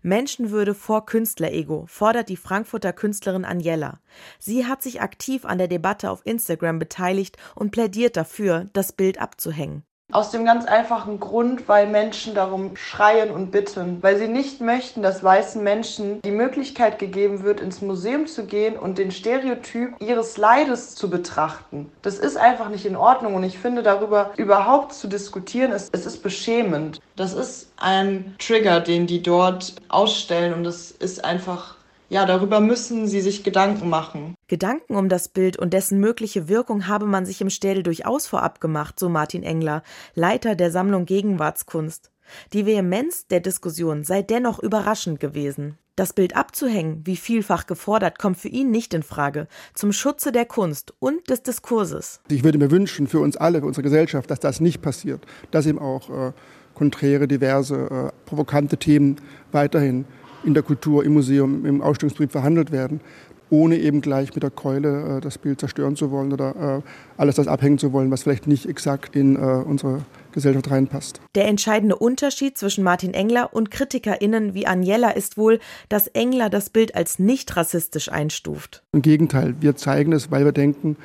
Menschenwürde 0.01 0.73
vor 0.73 1.05
Künstlerego 1.05 1.85
fordert 1.87 2.29
die 2.29 2.37
Frankfurter 2.37 2.93
Künstlerin 2.93 3.45
Agnella. 3.45 3.99
Sie 4.39 4.65
hat 4.65 4.81
sich 4.81 5.01
aktiv 5.01 5.45
an 5.45 5.57
der 5.57 5.67
Debatte 5.67 6.09
auf 6.09 6.25
Instagram 6.25 6.79
beteiligt 6.79 7.37
und 7.55 7.71
plädiert 7.71 8.17
dafür, 8.17 8.65
das 8.73 8.91
Bild 8.91 9.19
abzuhängen. 9.19 9.83
Aus 10.13 10.31
dem 10.31 10.45
ganz 10.45 10.63
einfachen 10.63 11.19
Grund, 11.19 11.67
weil 11.67 11.85
Menschen 11.85 12.33
darum 12.33 12.77
schreien 12.77 13.29
und 13.29 13.51
bitten, 13.51 14.01
weil 14.01 14.17
sie 14.17 14.29
nicht 14.29 14.61
möchten, 14.61 15.01
dass 15.01 15.21
weißen 15.21 15.61
Menschen 15.61 16.21
die 16.21 16.31
Möglichkeit 16.31 16.97
gegeben 16.97 17.43
wird, 17.43 17.59
ins 17.59 17.81
Museum 17.81 18.25
zu 18.25 18.45
gehen 18.45 18.77
und 18.77 18.97
den 18.97 19.11
Stereotyp 19.11 19.95
ihres 19.99 20.37
Leides 20.37 20.95
zu 20.95 21.09
betrachten. 21.09 21.91
Das 22.03 22.19
ist 22.19 22.37
einfach 22.37 22.69
nicht 22.69 22.85
in 22.85 22.95
Ordnung 22.95 23.35
und 23.35 23.43
ich 23.43 23.59
finde, 23.59 23.83
darüber 23.83 24.31
überhaupt 24.37 24.93
zu 24.93 25.09
diskutieren, 25.09 25.73
es, 25.73 25.89
es 25.91 26.05
ist 26.05 26.23
beschämend. 26.23 27.01
Das 27.17 27.33
ist 27.33 27.73
ein 27.75 28.33
Trigger, 28.39 28.79
den 28.79 29.07
die 29.07 29.21
dort 29.21 29.75
ausstellen 29.89 30.53
und 30.53 30.63
das 30.63 30.91
ist 30.91 31.25
einfach 31.25 31.76
ja, 32.09 32.25
darüber 32.25 32.59
müssen 32.59 33.07
sie 33.07 33.21
sich 33.21 33.43
Gedanken 33.43 33.89
machen. 33.89 34.35
Gedanken 34.47 34.95
um 34.95 35.09
das 35.09 35.27
Bild 35.27 35.57
und 35.57 35.73
dessen 35.73 35.99
mögliche 35.99 36.47
Wirkung 36.47 36.87
habe 36.87 37.05
man 37.05 37.25
sich 37.25 37.41
im 37.41 37.49
Städel 37.49 37.83
durchaus 37.83 38.27
vorab 38.27 38.61
gemacht, 38.61 38.99
so 38.99 39.09
Martin 39.09 39.43
Engler, 39.43 39.83
Leiter 40.15 40.55
der 40.55 40.71
Sammlung 40.71 41.05
Gegenwartskunst. 41.05 42.11
Die 42.53 42.65
Vehemenz 42.65 43.27
der 43.27 43.39
Diskussion 43.39 44.03
sei 44.03 44.21
dennoch 44.21 44.59
überraschend 44.59 45.19
gewesen. 45.19 45.77
Das 45.95 46.13
Bild 46.13 46.35
abzuhängen, 46.35 47.01
wie 47.05 47.15
vielfach 47.15 47.65
gefordert, 47.65 48.19
kommt 48.19 48.37
für 48.37 48.49
ihn 48.49 48.69
nicht 48.69 48.93
in 48.93 49.01
Frage, 49.01 49.47
zum 49.73 49.91
Schutze 49.91 50.31
der 50.31 50.45
Kunst 50.45 50.93
und 50.99 51.27
des 51.29 51.41
Diskurses. 51.41 52.21
Ich 52.29 52.43
würde 52.43 52.59
mir 52.59 52.69
wünschen 52.69 53.07
für 53.07 53.19
uns 53.19 53.35
alle, 53.35 53.61
für 53.61 53.65
unsere 53.65 53.81
Gesellschaft, 53.81 54.29
dass 54.29 54.39
das 54.39 54.59
nicht 54.59 54.81
passiert, 54.83 55.25
dass 55.49 55.65
eben 55.65 55.79
auch 55.79 56.09
äh, 56.09 56.33
konträre, 56.75 57.27
diverse, 57.27 58.11
äh, 58.13 58.27
provokante 58.27 58.77
Themen 58.77 59.15
weiterhin 59.51 60.05
in 60.47 60.53
der 60.53 60.63
Kultur, 60.63 61.03
im 61.03 61.13
Museum, 61.13 61.65
im 61.65 61.81
Ausstellungsbetrieb 61.81 62.31
verhandelt 62.31 62.71
werden, 62.71 63.01
ohne 63.49 63.77
eben 63.77 64.01
gleich 64.01 64.33
mit 64.33 64.43
der 64.43 64.49
Keule 64.49 65.17
äh, 65.17 65.21
das 65.21 65.37
Bild 65.37 65.59
zerstören 65.59 65.95
zu 65.95 66.09
wollen 66.09 66.33
oder 66.33 66.79
äh, 66.79 66.81
alles 67.17 67.35
das 67.35 67.47
abhängen 67.47 67.77
zu 67.77 67.93
wollen, 67.93 68.09
was 68.09 68.23
vielleicht 68.23 68.47
nicht 68.47 68.65
exakt 68.65 69.15
in 69.15 69.35
äh, 69.35 69.39
unsere 69.39 70.01
Gesellschaft 70.31 70.71
reinpasst. 70.71 71.21
Der 71.35 71.47
entscheidende 71.47 71.95
Unterschied 71.95 72.57
zwischen 72.57 72.83
Martin 72.83 73.13
Engler 73.13 73.53
und 73.53 73.71
KritikerInnen 73.71 74.53
wie 74.53 74.67
Agnella 74.67 75.11
ist 75.11 75.37
wohl, 75.37 75.59
dass 75.89 76.07
Engler 76.07 76.49
das 76.49 76.69
Bild 76.69 76.95
als 76.95 77.19
nicht 77.19 77.55
rassistisch 77.55 78.09
einstuft. 78.11 78.83
Im 78.93 79.01
Gegenteil, 79.01 79.55
wir 79.59 79.75
zeigen 79.75 80.13
es, 80.13 80.31
weil 80.31 80.45
wir 80.45 80.51
denken, 80.53 80.95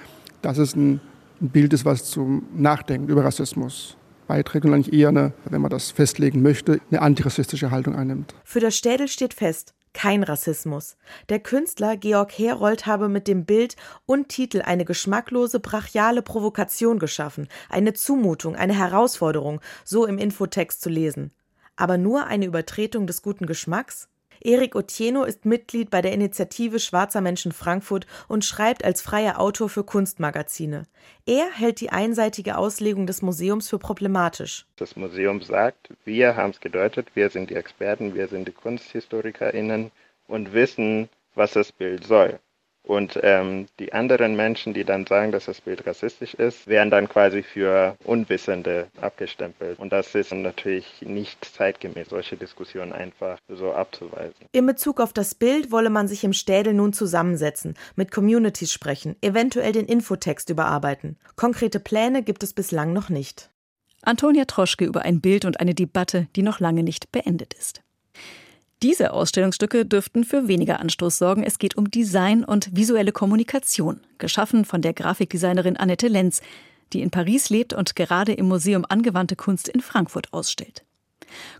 dass 0.40 0.58
es 0.58 0.76
ein 0.76 1.00
Bild 1.40 1.72
ist, 1.72 1.84
was 1.84 2.04
zum 2.04 2.44
Nachdenken 2.54 3.08
über 3.08 3.24
Rassismus 3.24 3.96
und 4.40 4.74
eigentlich 4.74 4.92
eher 4.92 5.08
eine, 5.08 5.32
wenn 5.44 5.60
man 5.60 5.70
das 5.70 5.90
festlegen 5.90 6.42
möchte, 6.42 6.80
eine 6.90 7.02
antirassistische 7.02 7.70
Haltung 7.70 7.94
einnimmt. 7.94 8.34
Für 8.44 8.60
das 8.60 8.76
Städel 8.76 9.08
steht 9.08 9.34
fest, 9.34 9.74
kein 9.92 10.22
Rassismus. 10.22 10.96
Der 11.28 11.38
Künstler 11.38 11.96
Georg 11.96 12.32
Herold 12.32 12.86
habe 12.86 13.08
mit 13.08 13.28
dem 13.28 13.44
Bild 13.44 13.76
und 14.06 14.28
Titel 14.28 14.62
eine 14.62 14.84
geschmacklose, 14.84 15.60
brachiale 15.60 16.22
Provokation 16.22 16.98
geschaffen, 16.98 17.48
eine 17.68 17.92
Zumutung, 17.92 18.56
eine 18.56 18.76
Herausforderung, 18.76 19.60
so 19.84 20.06
im 20.06 20.18
Infotext 20.18 20.80
zu 20.80 20.88
lesen. 20.88 21.32
Aber 21.76 21.98
nur 21.98 22.26
eine 22.26 22.46
Übertretung 22.46 23.06
des 23.06 23.22
guten 23.22 23.46
Geschmacks? 23.46 24.08
Erik 24.44 24.74
Otieno 24.74 25.24
ist 25.24 25.44
Mitglied 25.44 25.90
bei 25.90 26.02
der 26.02 26.12
Initiative 26.12 26.80
Schwarzer 26.80 27.20
Menschen 27.20 27.52
Frankfurt 27.52 28.06
und 28.28 28.44
schreibt 28.44 28.84
als 28.84 29.00
freier 29.00 29.40
Autor 29.40 29.68
für 29.68 29.84
Kunstmagazine. 29.84 30.86
Er 31.26 31.50
hält 31.52 31.80
die 31.80 31.90
einseitige 31.90 32.58
Auslegung 32.58 33.06
des 33.06 33.22
Museums 33.22 33.68
für 33.68 33.78
problematisch. 33.78 34.66
Das 34.76 34.96
Museum 34.96 35.40
sagt, 35.42 35.90
wir 36.04 36.34
haben 36.36 36.50
es 36.50 36.60
gedeutet, 36.60 37.08
wir 37.14 37.30
sind 37.30 37.50
die 37.50 37.54
Experten, 37.54 38.14
wir 38.14 38.26
sind 38.26 38.48
die 38.48 38.52
KunsthistorikerInnen 38.52 39.92
und 40.26 40.52
wissen, 40.52 41.08
was 41.34 41.52
das 41.52 41.70
Bild 41.70 42.04
soll. 42.04 42.40
Und 42.84 43.18
ähm, 43.22 43.66
die 43.78 43.92
anderen 43.92 44.34
Menschen, 44.34 44.74
die 44.74 44.84
dann 44.84 45.06
sagen, 45.06 45.30
dass 45.30 45.44
das 45.44 45.60
Bild 45.60 45.86
rassistisch 45.86 46.34
ist, 46.34 46.66
werden 46.66 46.90
dann 46.90 47.08
quasi 47.08 47.42
für 47.42 47.96
Unwissende 48.04 48.88
abgestempelt. 49.00 49.78
Und 49.78 49.92
das 49.92 50.14
ist 50.14 50.32
natürlich 50.32 50.86
nicht 51.02 51.44
zeitgemäß, 51.44 52.08
solche 52.08 52.36
Diskussionen 52.36 52.92
einfach 52.92 53.38
so 53.48 53.72
abzuweisen. 53.72 54.34
In 54.50 54.66
Bezug 54.66 55.00
auf 55.00 55.12
das 55.12 55.34
Bild 55.34 55.70
wolle 55.70 55.90
man 55.90 56.08
sich 56.08 56.24
im 56.24 56.32
Städel 56.32 56.74
nun 56.74 56.92
zusammensetzen, 56.92 57.74
mit 57.94 58.10
Communities 58.10 58.72
sprechen, 58.72 59.16
eventuell 59.20 59.72
den 59.72 59.86
Infotext 59.86 60.50
überarbeiten. 60.50 61.18
Konkrete 61.36 61.78
Pläne 61.78 62.22
gibt 62.22 62.42
es 62.42 62.52
bislang 62.52 62.92
noch 62.92 63.08
nicht. 63.08 63.50
Antonia 64.02 64.44
Troschke 64.46 64.84
über 64.84 65.02
ein 65.02 65.20
Bild 65.20 65.44
und 65.44 65.60
eine 65.60 65.74
Debatte, 65.74 66.26
die 66.34 66.42
noch 66.42 66.58
lange 66.58 66.82
nicht 66.82 67.12
beendet 67.12 67.54
ist. 67.54 67.82
Diese 68.82 69.12
Ausstellungsstücke 69.12 69.86
dürften 69.86 70.24
für 70.24 70.48
weniger 70.48 70.80
Anstoß 70.80 71.16
sorgen. 71.16 71.44
Es 71.44 71.60
geht 71.60 71.76
um 71.76 71.88
Design 71.88 72.44
und 72.44 72.74
visuelle 72.76 73.12
Kommunikation, 73.12 74.00
geschaffen 74.18 74.64
von 74.64 74.82
der 74.82 74.92
Grafikdesignerin 74.92 75.76
Annette 75.76 76.08
Lenz, 76.08 76.42
die 76.92 77.00
in 77.00 77.12
Paris 77.12 77.48
lebt 77.48 77.72
und 77.74 77.94
gerade 77.94 78.32
im 78.32 78.48
Museum 78.48 78.84
Angewandte 78.88 79.36
Kunst 79.36 79.68
in 79.68 79.80
Frankfurt 79.80 80.32
ausstellt. 80.32 80.84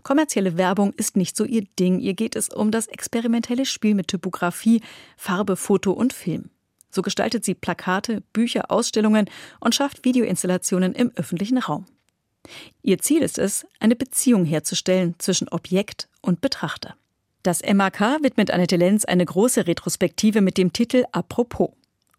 Kommerzielle 0.03 0.57
Werbung 0.57 0.93
ist 0.97 1.15
nicht 1.15 1.37
so 1.37 1.45
ihr 1.45 1.63
Ding. 1.79 2.01
Ihr 2.01 2.13
geht 2.13 2.35
es 2.35 2.49
um 2.49 2.71
das 2.71 2.87
experimentelle 2.87 3.65
Spiel 3.65 3.95
mit 3.95 4.09
Typografie, 4.09 4.81
Farbe, 5.15 5.55
Foto 5.55 5.93
und 5.93 6.11
Film. 6.11 6.49
So 6.91 7.01
gestaltet 7.01 7.45
sie 7.45 7.55
Plakate, 7.55 8.21
Bücher, 8.33 8.69
Ausstellungen 8.69 9.29
und 9.61 9.73
schafft 9.73 10.03
Videoinstallationen 10.03 10.93
im 10.93 11.11
öffentlichen 11.15 11.57
Raum. 11.57 11.85
Ihr 12.81 12.99
Ziel 12.99 13.21
ist 13.21 13.39
es, 13.39 13.65
eine 13.79 13.95
Beziehung 13.95 14.43
herzustellen 14.43 15.15
zwischen 15.19 15.47
Objekt 15.47 16.09
und 16.21 16.41
Betrachter. 16.41 16.97
Das 17.43 17.61
MAK 17.61 18.23
widmet 18.23 18.51
Annette 18.51 18.77
Lenz 18.77 19.03
eine 19.03 19.25
große 19.25 19.67
Retrospektive 19.67 20.39
mit 20.39 20.57
dem 20.57 20.71
Titel 20.71 21.03
Apropos. 21.11 21.71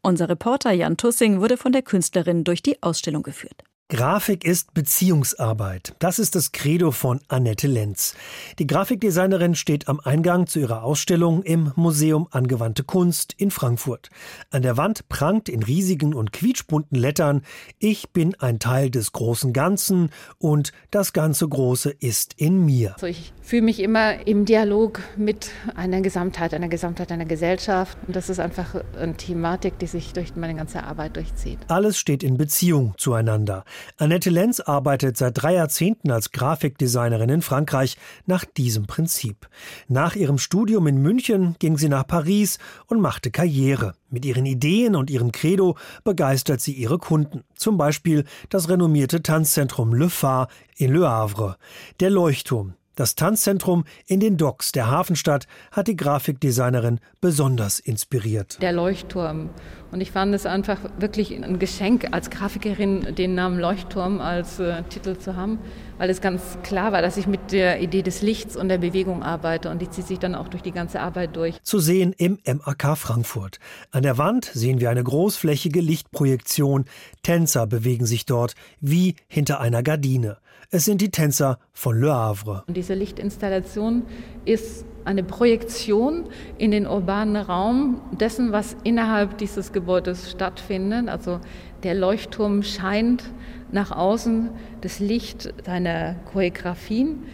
Unser 0.03 0.29
Reporter 0.29 0.71
Jan 0.71 0.99
Tussing 0.99 1.41
wurde 1.41 1.57
von 1.57 1.73
der 1.73 1.81
Künstlerin 1.81 2.45
durch 2.45 2.61
die 2.61 2.83
Ausstellung 2.83 3.23
geführt. 3.23 3.65
Grafik 3.91 4.47
ist 4.47 4.73
Beziehungsarbeit. 4.73 5.95
Das 5.99 6.19
ist 6.19 6.35
das 6.35 6.53
Credo 6.53 6.91
von 6.91 7.21
Annette 7.29 7.67
Lenz. 7.67 8.15
Die 8.59 8.67
Grafikdesignerin 8.67 9.55
steht 9.55 9.89
am 9.89 10.01
Eingang 10.01 10.47
zu 10.47 10.59
ihrer 10.59 10.85
Ausstellung 10.85 11.43
im 11.43 11.71
Museum 11.77 12.27
Angewandte 12.31 12.83
Kunst 12.83 13.35
in 13.37 13.51
Frankfurt. 13.51 14.09
An 14.51 14.63
der 14.63 14.79
Wand 14.79 15.11
prangt 15.11 15.51
in 15.51 15.63
riesigen 15.63 16.15
und 16.15 16.33
quietschbunten 16.33 16.99
Lettern 16.99 17.43
Ich 17.79 18.09
bin 18.09 18.35
ein 18.37 18.59
Teil 18.59 18.89
des 18.89 19.13
großen 19.13 19.53
Ganzen 19.53 20.09
und 20.39 20.73
das 20.91 21.13
ganze 21.13 21.47
Große 21.47 21.91
ist 21.91 22.33
in 22.39 22.65
mir. 22.65 22.95
Also 22.95 23.07
ich 23.07 23.35
fühle 23.43 23.63
mich 23.63 23.81
immer 23.81 24.27
im 24.27 24.47
Dialog 24.47 25.01
mit 25.19 25.51
einer 25.75 26.01
Gesamtheit, 26.01 26.55
einer 26.55 26.69
Gesamtheit 26.69 27.13
einer 27.13 27.27
Gesellschaft. 27.27 27.99
Und 28.07 28.17
das 28.17 28.31
ist 28.31 28.41
einfach 28.41 28.77
eine 28.99 29.15
Thematik, 29.15 29.79
die 29.79 29.89
sich 29.89 30.15
durch 30.15 30.35
meine 30.37 30.55
ganze 30.55 30.85
Arbeit 30.85 31.17
durchzieht. 31.17 31.59
Alles 31.69 31.99
steht 31.99 32.23
in 32.23 32.39
Beziehung 32.39 32.95
zueinander. 32.97 33.67
Annette 33.97 34.31
Lenz 34.31 34.61
arbeitet 34.61 35.17
seit 35.17 35.43
drei 35.43 35.55
Jahrzehnten 35.55 36.11
als 36.11 36.31
Grafikdesignerin 36.31 37.29
in 37.29 37.43
Frankreich 37.43 37.97
nach 38.27 38.45
diesem 38.45 38.87
Prinzip. 38.87 39.49
Nach 39.89 40.17
ihrem 40.17 40.39
Studium 40.39 40.87
in 40.87 41.03
München 41.03 41.57
ging 41.59 41.79
sie 41.79 41.89
nach 41.89 42.07
Paris 42.07 42.59
und 42.87 43.01
machte 43.01 43.31
Karriere. 43.31 43.95
Mit 44.11 44.25
ihren 44.25 44.47
Ideen 44.47 44.95
und 44.95 45.11
ihrem 45.11 45.33
Credo 45.33 45.77
begeistert 46.05 46.61
sie 46.61 46.73
ihre 46.73 46.99
Kunden. 46.99 47.43
Zum 47.57 47.77
Beispiel 47.77 48.25
das 48.49 48.69
renommierte 48.69 49.23
Tanzzentrum 49.23 49.93
Le 49.93 50.09
Phare 50.09 50.49
in 50.77 50.93
Le 50.93 51.09
Havre. 51.09 51.57
Der 52.01 52.11
Leuchtturm, 52.11 52.75
das 52.97 53.15
Tanzzentrum 53.15 53.85
in 54.07 54.21
den 54.21 54.37
Docks 54.37 54.73
der 54.73 54.91
Hafenstadt 54.91 55.47
hat 55.73 55.89
die 55.89 55.97
Grafikdesignerin 55.97 57.01
besonders 57.21 57.79
inspiriert. 57.79 58.59
Der 58.63 58.73
Leuchtturm. 58.73 59.51
Und 59.91 60.01
ich 60.01 60.11
fand 60.11 60.35
es 60.35 60.45
einfach 60.45 60.79
wirklich 60.99 61.33
ein 61.33 61.61
Geschenk 61.61 62.09
als 62.11 62.29
Grafikerin, 62.29 63.15
den 63.15 63.37
Namen 63.37 63.61
Leuchtturm 63.61 64.21
als 64.21 64.59
äh, 64.59 64.83
Titel 64.85 65.17
zu 65.17 65.37
haben, 65.37 65.61
weil 65.99 66.11
es 66.11 66.21
ganz 66.21 66.59
klar 66.65 66.91
war, 66.91 67.01
dass 67.01 67.17
ich 67.17 67.29
mit 67.29 67.53
der 67.53 67.81
Idee 67.81 68.03
des 68.03 68.21
Lichts 68.21 68.57
und 68.57 68.69
der 68.69 68.79
Bewegung 68.79 69.23
arbeite 69.23 69.71
und 69.71 69.81
die 69.81 69.89
zieht 69.89 70.07
sich 70.07 70.19
dann 70.19 70.35
auch 70.35 70.49
durch 70.49 70.65
die 70.65 70.73
ganze 70.73 71.01
Arbeit 71.01 71.37
durch. 71.37 71.63
Zu 71.63 71.79
sehen 71.79 72.13
im 72.17 72.41
MAK 72.45 72.97
Frankfurt. 72.97 73.61
An 73.93 74.03
der 74.03 74.19
Wand 74.19 74.51
sehen 74.53 74.81
wir 74.81 74.91
eine 74.91 75.05
großflächige 75.05 75.81
Lichtprojektion. 75.81 76.87
Tänzer 77.23 77.69
bewegen 77.69 78.07
sich 78.07 78.27
dort 78.27 78.55
wie 78.81 79.15
hinter 79.29 79.61
einer 79.61 79.85
Gardine. 79.85 80.39
Es 80.71 80.85
sind 80.85 81.01
die 81.01 81.11
Tänzer 81.11 81.59
von 81.73 82.01
Le 82.01 82.13
Havre. 82.13 82.65
Und 82.67 82.77
diese 82.77 82.95
Lichtinstallation 82.95 84.03
ist 84.45 84.85
eine 85.05 85.23
Projektion 85.23 86.25
in 86.59 86.71
den 86.71 86.87
urbanen 86.87 87.37
Raum 87.37 88.01
dessen, 88.13 88.53
was 88.53 88.77
innerhalb 88.85 89.39
dieses 89.39 89.73
Gebäudes 89.73 90.31
stattfindet. 90.31 91.09
Also 91.09 91.41
der 91.83 91.95
Leuchtturm 91.95 92.63
scheint 92.63 93.25
nach 93.71 93.91
außen 93.91 94.51
das 94.81 95.01
Licht 95.01 95.53
seiner 95.65 96.15
Choreografien 96.33 97.25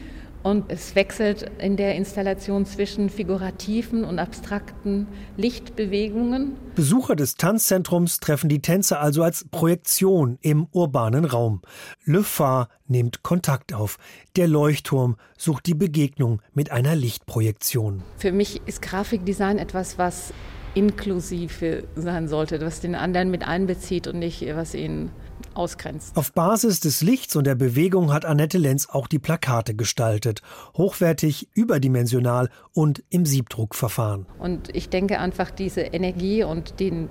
und 0.42 0.70
es 0.70 0.94
wechselt 0.94 1.50
in 1.59 1.76
der 1.76 1.94
Installation 1.94 2.64
zwischen 2.64 3.11
figurativen 3.11 4.05
und 4.05 4.18
abstrakten 4.18 5.07
Lichtbewegungen. 5.37 6.57
Besucher 6.74 7.16
des 7.16 7.35
Tanzzentrums 7.35 8.20
treffen 8.20 8.48
die 8.48 8.62
Tänzer 8.62 9.00
also 9.00 9.22
als 9.22 9.44
Projektion 9.50 10.38
im 10.40 10.66
urbanen 10.72 11.24
Raum. 11.24 11.61
Le 12.05 12.22
Phare 12.22 12.68
nimmt 12.87 13.22
Kontakt 13.22 13.74
auf. 13.74 13.98
Der 14.37 14.48
Leuchtturm 14.48 15.16
sucht 15.37 15.66
die 15.66 15.74
Begegnung 15.74 16.40
mit 16.55 16.70
einer 16.72 16.96
Lichtprojektion. 16.96 18.03
Für 18.16 18.33
mich 18.33 18.62
ist 18.66 18.83
Grafikdesign 18.83 19.59
etwas, 19.59 19.98
was 19.98 20.33
inklusiv 20.74 21.62
sein 21.96 22.29
sollte, 22.29 22.61
was 22.61 22.81
den 22.81 22.94
anderen 22.94 23.31
mit 23.31 23.46
einbezieht 23.46 24.07
und 24.07 24.18
nicht 24.18 24.46
was 24.55 24.74
ihn 24.74 25.11
ausgrenzt. 25.55 26.16
Auf 26.16 26.33
Basis 26.33 26.81
des 26.81 27.00
Lichts 27.03 27.37
und 27.37 27.46
der 27.46 27.55
Bewegung 27.55 28.12
hat 28.12 28.24
Annette 28.24 28.59
Lenz 28.59 28.88
auch 28.88 29.07
die 29.07 29.18
Plakate 29.18 29.74
gestaltet. 29.74 30.42
Hochwertig, 30.76 31.48
überdimensional 31.55 32.50
und 32.72 33.03
im 33.11 33.26
Siebdruckverfahren. 33.26 34.26
Und 34.38 34.74
ich 34.74 34.88
denke 34.88 35.18
einfach 35.18 35.50
diese 35.50 35.81
Energie 35.81 36.44
und 36.44 36.81
den 36.81 37.11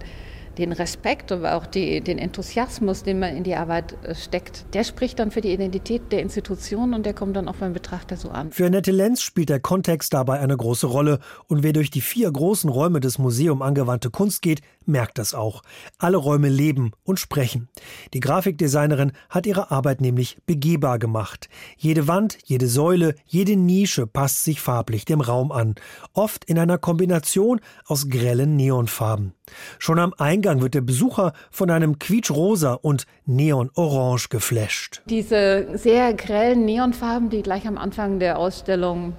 den 0.60 0.74
Respekt, 0.74 1.32
aber 1.32 1.56
auch 1.56 1.66
die, 1.66 2.02
den 2.02 2.18
Enthusiasmus, 2.18 3.04
den 3.04 3.20
man 3.20 3.36
in 3.36 3.44
die 3.44 3.56
Arbeit 3.56 3.96
äh, 4.04 4.14
steckt, 4.14 4.66
der 4.74 4.84
spricht 4.84 5.18
dann 5.18 5.32
für 5.32 5.42
die 5.42 5.54
Identität 5.54 6.12
der 6.12 6.22
Institution 6.22 6.94
und 6.94 7.06
der 7.06 7.14
kommt 7.14 7.36
dann 7.36 7.48
auch 7.48 7.56
beim 7.56 7.74
Betrachter 7.74 8.18
so 8.18 8.30
an. 8.30 8.52
Für 8.52 8.66
Annette 8.66 8.92
Lenz 8.92 9.22
spielt 9.22 9.50
der 9.50 9.62
Kontext 9.62 10.14
dabei 10.14 10.40
eine 10.40 10.56
große 10.56 10.86
Rolle 10.86 11.20
und 11.48 11.64
wer 11.64 11.74
durch 11.74 11.90
die 11.90 12.02
vier 12.02 12.30
großen 12.32 12.70
Räume 12.70 13.00
des 13.00 13.18
Museum 13.18 13.62
Angewandte 13.62 14.10
Kunst 14.10 14.42
geht, 14.42 14.62
merkt 14.90 15.18
das 15.18 15.34
auch. 15.34 15.62
Alle 15.98 16.18
Räume 16.18 16.50
leben 16.50 16.92
und 17.04 17.20
sprechen. 17.20 17.70
Die 18.14 18.20
Grafikdesignerin 18.20 19.14
hat 19.30 19.46
ihre 19.46 19.72
Arbeit 19.72 20.02
nämlich 20.02 20.38
begehbar 20.46 21.00
gemacht. 21.00 21.48
Jede 21.78 22.08
Wand, 22.08 22.38
jede 22.44 22.68
Säule, 22.68 23.16
jede 23.26 23.56
Nische 23.56 24.08
passt 24.08 24.44
sich 24.44 24.60
farblich 24.60 25.06
dem 25.06 25.22
Raum 25.22 25.52
an, 25.52 25.76
oft 26.14 26.46
in 26.46 26.60
einer 26.60 26.78
Kombination 26.78 27.62
aus 27.86 28.10
grellen 28.10 28.56
Neonfarben. 28.56 29.34
Schon 29.78 30.00
am 30.00 30.14
Eingang 30.18 30.62
wird 30.62 30.74
der 30.74 30.82
Besucher 30.82 31.34
von 31.50 31.70
einem 31.72 32.00
quietschrosa 32.00 32.74
und 32.74 33.06
neonorange 33.26 34.28
geflasht. 34.30 35.02
Diese 35.10 35.70
sehr 35.74 36.14
grellen 36.14 36.66
Neonfarben, 36.66 37.30
die 37.30 37.42
gleich 37.42 37.68
am 37.68 37.78
Anfang 37.78 38.20
der 38.20 38.38
Ausstellung 38.38 39.14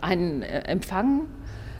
einen 0.00 0.42
äh, 0.42 0.60
empfangen, 0.62 1.28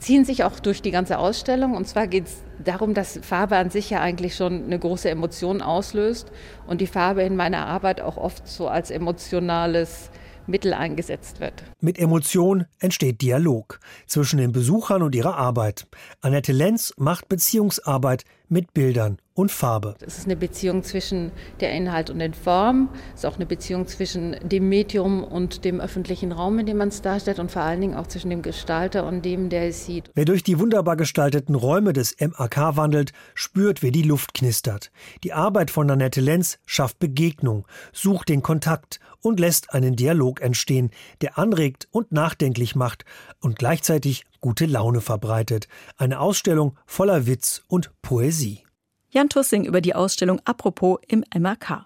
ziehen 0.01 0.25
sich 0.25 0.43
auch 0.43 0.59
durch 0.59 0.81
die 0.81 0.91
ganze 0.91 1.19
Ausstellung. 1.19 1.75
Und 1.75 1.87
zwar 1.87 2.07
geht 2.07 2.25
es 2.25 2.43
darum, 2.63 2.93
dass 2.93 3.19
Farbe 3.21 3.55
an 3.55 3.69
sich 3.69 3.89
ja 3.91 4.01
eigentlich 4.01 4.35
schon 4.35 4.65
eine 4.65 4.79
große 4.79 5.09
Emotion 5.09 5.61
auslöst 5.61 6.31
und 6.67 6.81
die 6.81 6.87
Farbe 6.87 7.21
in 7.21 7.35
meiner 7.35 7.67
Arbeit 7.67 8.01
auch 8.01 8.17
oft 8.17 8.47
so 8.47 8.67
als 8.67 8.89
emotionales 8.89 10.09
Mittel 10.47 10.73
eingesetzt 10.73 11.39
wird. 11.39 11.63
Mit 11.79 11.99
Emotion 11.99 12.65
entsteht 12.79 13.21
Dialog 13.21 13.79
zwischen 14.07 14.37
den 14.37 14.51
Besuchern 14.51 15.01
und 15.03 15.15
ihrer 15.15 15.35
Arbeit. 15.35 15.87
Annette 16.21 16.51
Lenz 16.51 16.93
macht 16.97 17.29
Beziehungsarbeit 17.29 18.25
mit 18.51 18.73
Bildern 18.73 19.17
und 19.33 19.49
Farbe. 19.49 19.95
Es 20.01 20.17
ist 20.17 20.25
eine 20.25 20.35
Beziehung 20.35 20.83
zwischen 20.83 21.31
der 21.61 21.71
Inhalt 21.71 22.09
und 22.09 22.19
den 22.19 22.33
Form. 22.33 22.89
Es 23.13 23.21
ist 23.21 23.25
auch 23.25 23.37
eine 23.37 23.45
Beziehung 23.45 23.87
zwischen 23.87 24.35
dem 24.43 24.67
Medium 24.67 25.23
und 25.23 25.63
dem 25.63 25.79
öffentlichen 25.79 26.33
Raum, 26.33 26.59
in 26.59 26.65
dem 26.65 26.77
man 26.77 26.89
es 26.89 27.01
darstellt 27.01 27.39
und 27.39 27.49
vor 27.49 27.61
allen 27.61 27.79
Dingen 27.79 27.95
auch 27.95 28.07
zwischen 28.07 28.29
dem 28.29 28.41
Gestalter 28.41 29.05
und 29.05 29.23
dem, 29.23 29.47
der 29.49 29.69
es 29.69 29.85
sieht. 29.85 30.11
Wer 30.15 30.25
durch 30.25 30.43
die 30.43 30.59
wunderbar 30.59 30.97
gestalteten 30.97 31.55
Räume 31.55 31.93
des 31.93 32.15
MAK 32.19 32.75
wandelt, 32.75 33.13
spürt, 33.33 33.81
wie 33.81 33.91
die 33.91 34.03
Luft 34.03 34.33
knistert. 34.33 34.91
Die 35.23 35.31
Arbeit 35.31 35.71
von 35.71 35.89
Annette 35.89 36.19
Lenz 36.19 36.59
schafft 36.65 36.99
Begegnung, 36.99 37.65
sucht 37.93 38.27
den 38.27 38.41
Kontakt 38.41 38.99
und 39.21 39.39
lässt 39.39 39.73
einen 39.73 39.95
Dialog 39.95 40.41
entstehen, 40.41 40.91
der 41.21 41.37
anregt 41.37 41.87
und 41.91 42.11
nachdenklich 42.11 42.75
macht 42.75 43.05
und 43.39 43.57
gleichzeitig 43.57 44.25
gute 44.39 44.65
Laune 44.65 45.01
verbreitet. 45.01 45.67
Eine 45.97 46.19
Ausstellung 46.19 46.77
voller 46.85 47.27
Witz 47.27 47.63
und 47.67 47.91
Poesie. 48.01 48.63
Jan 49.09 49.29
Tussing 49.29 49.65
über 49.65 49.81
die 49.81 49.95
Ausstellung 49.95 50.41
Apropos 50.45 50.99
im 51.07 51.23
MAK. 51.37 51.85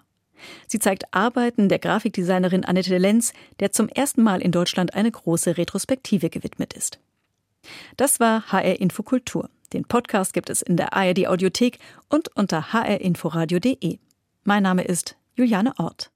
Sie 0.68 0.78
zeigt 0.78 1.04
Arbeiten 1.12 1.68
der 1.68 1.78
Grafikdesignerin 1.78 2.64
Annette 2.64 2.98
Lenz, 2.98 3.32
der 3.60 3.72
zum 3.72 3.88
ersten 3.88 4.22
Mal 4.22 4.42
in 4.42 4.52
Deutschland 4.52 4.94
eine 4.94 5.10
große 5.10 5.56
Retrospektive 5.56 6.30
gewidmet 6.30 6.72
ist. 6.72 7.00
Das 7.96 8.20
war 8.20 8.52
HR 8.52 8.80
Infokultur. 8.80 9.50
Den 9.72 9.84
Podcast 9.84 10.32
gibt 10.32 10.50
es 10.50 10.62
in 10.62 10.76
der 10.76 10.92
ARD 10.92 11.26
Audiothek 11.26 11.78
und 12.08 12.34
unter 12.36 12.72
hrinforadio.de. 12.72 13.98
Mein 14.44 14.62
Name 14.62 14.84
ist 14.84 15.16
Juliane 15.34 15.72
Ort. 15.78 16.12